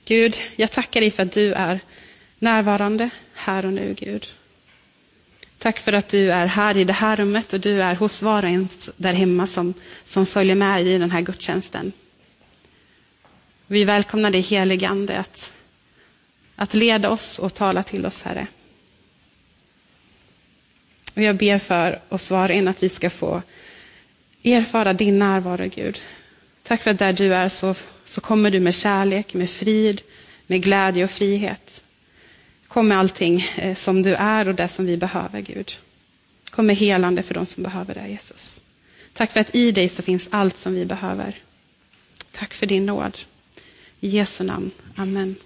Gud, 0.04 0.36
jag 0.56 0.70
tackar 0.70 1.00
dig 1.00 1.10
för 1.10 1.22
att 1.22 1.32
du 1.32 1.52
är 1.52 1.80
närvarande 2.38 3.10
här 3.34 3.66
och 3.66 3.72
nu, 3.72 3.94
Gud. 3.98 4.26
Tack 5.58 5.78
för 5.78 5.92
att 5.92 6.08
du 6.08 6.32
är 6.32 6.46
här 6.46 6.76
i 6.76 6.84
det 6.84 6.92
här 6.92 7.16
rummet 7.16 7.52
och 7.52 7.60
du 7.60 7.82
är 7.82 7.94
hos 7.94 8.22
var 8.22 8.42
och 8.42 8.48
en 8.48 8.68
där 8.96 9.12
hemma 9.12 9.46
som, 9.46 9.74
som 10.04 10.26
följer 10.26 10.54
med 10.54 10.86
i 10.86 10.98
den 10.98 11.10
här 11.10 11.20
gudstjänsten. 11.20 11.92
Vi 13.66 13.84
välkomnar 13.84 14.30
dig 14.30 14.40
heligande 14.40 15.18
att 15.18 15.52
att 16.56 16.74
leda 16.74 17.10
oss 17.10 17.38
och 17.38 17.54
tala 17.54 17.82
till 17.82 18.06
oss, 18.06 18.22
Herre. 18.22 18.46
Och 21.14 21.22
jag 21.22 21.36
ber 21.36 21.58
för 21.58 22.00
oss 22.08 22.30
var 22.30 22.48
och 22.48 22.54
en 22.54 22.68
att 22.68 22.82
vi 22.82 22.88
ska 22.88 23.10
få 23.10 23.42
erfara 24.44 24.92
din 24.92 25.18
närvaro, 25.18 25.68
Gud. 25.74 26.00
Tack 26.62 26.82
för 26.82 26.90
att 26.90 26.98
där 26.98 27.12
du 27.12 27.34
är 27.34 27.48
så, 27.48 27.74
så 28.04 28.20
kommer 28.20 28.50
du 28.50 28.60
med 28.60 28.74
kärlek, 28.74 29.34
med 29.34 29.50
frid, 29.50 30.00
med 30.46 30.62
glädje 30.62 31.04
och 31.04 31.10
frihet. 31.10 31.84
Kom 32.68 32.88
med 32.88 32.98
allting 32.98 33.46
eh, 33.56 33.74
som 33.74 34.02
du 34.02 34.14
är 34.14 34.48
och 34.48 34.54
det 34.54 34.68
som 34.68 34.86
vi 34.86 34.96
behöver, 34.96 35.40
Gud. 35.40 35.72
Kom 36.50 36.66
med 36.66 36.76
helande 36.76 37.22
för 37.22 37.34
de 37.34 37.46
som 37.46 37.62
behöver 37.62 37.94
det, 37.94 38.08
Jesus. 38.08 38.60
Tack 39.12 39.32
för 39.32 39.40
att 39.40 39.54
i 39.54 39.72
dig 39.72 39.88
så 39.88 40.02
finns 40.02 40.28
allt 40.30 40.58
som 40.58 40.74
vi 40.74 40.84
behöver. 40.84 41.34
Tack 42.32 42.54
för 42.54 42.66
din 42.66 42.86
nåd. 42.86 43.18
I 44.00 44.08
Jesu 44.08 44.44
namn. 44.44 44.70
Amen. 44.96 45.36